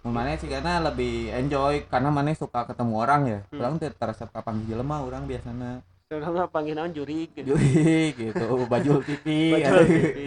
[0.00, 3.40] mana sih karena lebih enjoy karena mana suka ketemu orang ya.
[3.52, 3.60] Hmm.
[3.60, 5.84] orang tuh terasa kapan jelema orang biasanya.
[6.10, 7.54] Orang mah panggil naon juri gitu.
[7.54, 8.64] Jui gitu.
[8.64, 9.60] Baju pipi.
[9.60, 10.26] Bajul pipi.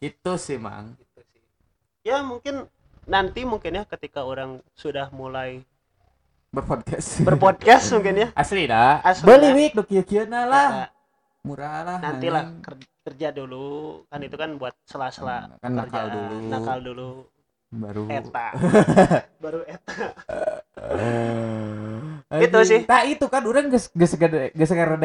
[0.00, 0.96] itu sih mang.
[0.96, 1.42] Gitu sih.
[2.08, 2.64] Ya mungkin
[3.04, 5.60] nanti mungkin ya ketika orang sudah mulai
[6.56, 7.28] berpodcast.
[7.28, 8.28] Berpodcast mungkin ya.
[8.32, 9.04] Asli dah.
[9.04, 10.48] Asli beli wik kieu lah.
[10.48, 10.88] Nah,
[11.44, 12.56] murah lah nantilah
[13.04, 14.02] kerja dulu.
[14.08, 16.16] Kan itu kan buat sela-sela kan nakal kerjaan.
[16.16, 16.36] dulu.
[16.48, 17.10] nakal dulu
[17.68, 18.46] baru eta
[19.42, 20.04] baru eta
[22.26, 22.82] Eh, Gitu anjing.
[22.82, 22.90] sih.
[22.90, 24.50] Nah itu kan orang geus gede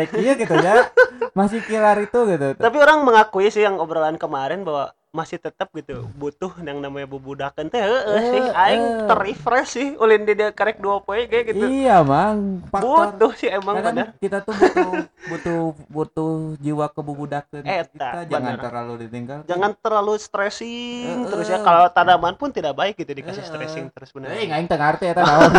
[0.07, 0.89] kieu gitu ya.
[1.37, 2.47] Masih kilar itu gitu.
[2.57, 7.67] tapi orang mengakui sih yang obrolan kemarin bahwa masih tetap gitu butuh yang namanya bubudakan
[7.67, 9.05] teh heeh sih Eh, aing eh.
[9.05, 12.63] terrefresh sih ulin di dia karek dua poe kayak gitu Iya, Mang.
[12.65, 14.89] Faktor butuh sih emang Kadang benar kita tuh butuh
[15.27, 18.63] butuh butuh jiwa kebubudakan Eta, kita jangan bener.
[18.63, 19.39] terlalu ditinggal.
[19.45, 24.09] jangan terlalu stressing Eh, terus ya kalau tanaman pun tidak baik gitu dikasih stressing terus
[24.09, 25.51] benar Eh, aing teu ngarti eta naon.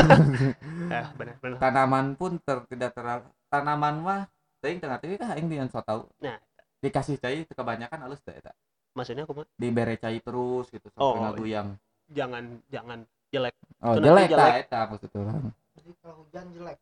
[0.90, 4.20] Eh, benar benar Tanaman pun ter, tidak terlalu tanaman mah
[4.58, 6.08] teuing teu ngarti kah aing yang so tahu.
[6.18, 6.40] Nah.
[6.78, 8.50] dikasih cai kebanyakan halus teh eta.
[8.92, 11.68] Maksudnya aku mah Dibere cai terus gitu Oh, sampai ngaguyang.
[12.08, 12.98] jangan jangan
[13.28, 14.46] jelek Oh, Itu jelek jelek.
[14.46, 15.50] tah eta maksud orang.
[15.74, 16.78] Jadi kalau hujan jelek.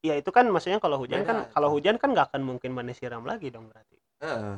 [0.00, 2.96] ya itu kan maksudnya kalau hujan Beda kan kalau hujan kan nggak akan mungkin manis
[2.96, 4.56] siram lagi dong berarti Heeh.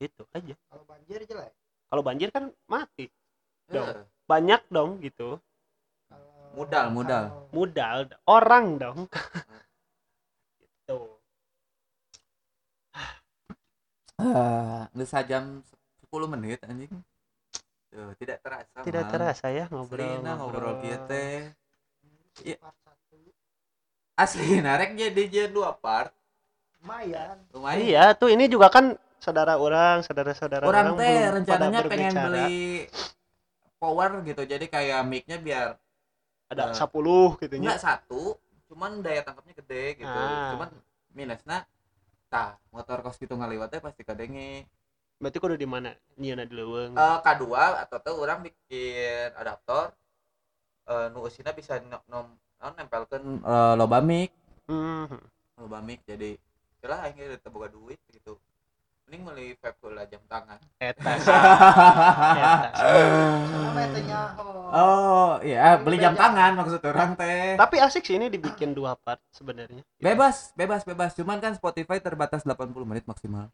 [0.00, 1.52] itu aja Kalau banjir jelek.
[1.86, 3.10] kalau banjir kan mati
[3.66, 3.82] Dong.
[3.82, 4.06] Heeh.
[4.24, 5.42] banyak dong gitu
[6.06, 7.24] Kalau Modal, modal.
[7.50, 8.98] Modal orang dong
[10.62, 11.18] gitu
[14.16, 15.60] Ah, udah sajam
[16.16, 16.92] 10 menit anjing.
[17.86, 18.76] Tuh, tidak terasa.
[18.82, 19.12] tidak Mang.
[19.12, 21.48] terasa ya ngobrol nah ngobrol kieu teh.
[22.44, 22.56] Iya.
[22.60, 23.16] part satu.
[24.16, 26.12] Asli narek jadi jadi dua part.
[26.76, 27.82] lumayan Lumayan.
[27.82, 32.86] iya tuh ini juga kan saudara orang saudara-saudara Orang teh belum pada rencananya pengen beli
[33.80, 34.42] power gitu.
[34.46, 35.68] Jadi kayak mic-nya biar
[36.46, 38.38] ada Eh, 10 gitu nya enggak satu,
[38.70, 40.06] cuman daya tangkapnya gede gitu.
[40.06, 40.54] Ah.
[40.54, 40.68] Cuman
[41.10, 41.66] minusnya
[42.30, 44.66] tah motor kos gitu ngaliwatnya pasti kadenge
[45.16, 45.92] berarti kudu di mana?
[46.20, 49.92] Nyieuna di leuweung Eh, K2 atau tuh orang bikin adaptor.
[50.86, 52.26] Eh nu eusina bisa no, nom,
[52.60, 54.30] non nempelkeun eh, loba mic.
[54.66, 55.06] Hmm.
[55.56, 56.36] loba mic jadi
[56.86, 58.38] aing ge teu boga duit gitu.
[59.06, 61.30] Mending meuli vape heula jam tangan eta sih.
[61.30, 63.06] Eta sih.
[63.46, 67.54] sama metenya oh, oh iya beli jam tangan maksud orang teh.
[67.54, 69.82] Tapi asik sih ini dibikin dua part sebenarnya.
[70.02, 71.14] Bebas bebas bebas.
[71.14, 73.46] Cuman kan Spotify terbatas 80 menit maksimal.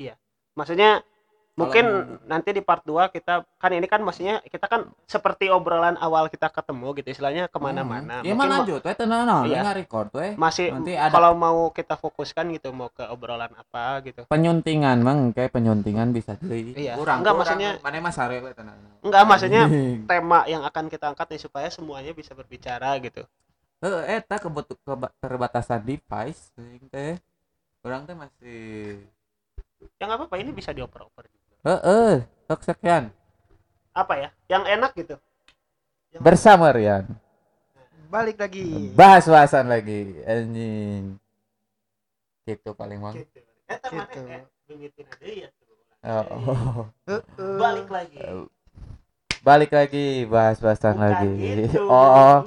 [0.57, 1.05] Maksudnya
[1.53, 5.95] mungkin Kalau nanti di part 2 kita kan ini kan maksudnya kita kan seperti obrolan
[5.97, 8.21] awal kita ketemu gitu istilahnya ke mana-mana.
[8.21, 9.61] Ya Mungkin mah ma- lanjut we tenang no Iya.
[9.71, 14.25] record we masih Nanti ada- kalau mau kita fokuskan gitu mau ke obrolan apa gitu.
[14.27, 16.97] Penyuntingan mang kayak penyuntingan bisa deui Iya.
[16.97, 17.37] kurang Enggak, kurang.
[17.45, 19.63] maksudnya- mana mah sare we tenang enggak maksudnya
[20.07, 23.29] tema yang akan kita angkat nih supaya semuanya bisa berbicara gitu.
[23.79, 26.49] Heeh, eta kebutu- keba- terbatasan device
[26.89, 27.21] teh.
[27.83, 29.03] Orang teh masih
[29.99, 32.13] ya nggak apa-apa ini bisa dioper-oper juga heeh,
[32.45, 33.11] sok sekian.
[33.93, 35.17] apa ya yang enak gitu
[36.13, 37.09] Bersama Rian.
[38.07, 41.17] balik lagi Bahas-bahasan lagi anjing.
[42.45, 43.17] Gitu paling mang.
[43.17, 44.21] gitu eta mana Gitu.
[44.29, 44.45] eh,
[45.01, 45.49] aja ya.
[46.03, 46.89] Oh,
[47.57, 48.21] balik lagi
[49.41, 51.31] Balik lagi bahas-bahasan Bukan lagi.
[51.67, 51.83] gitu.
[51.83, 52.39] Oh, oh.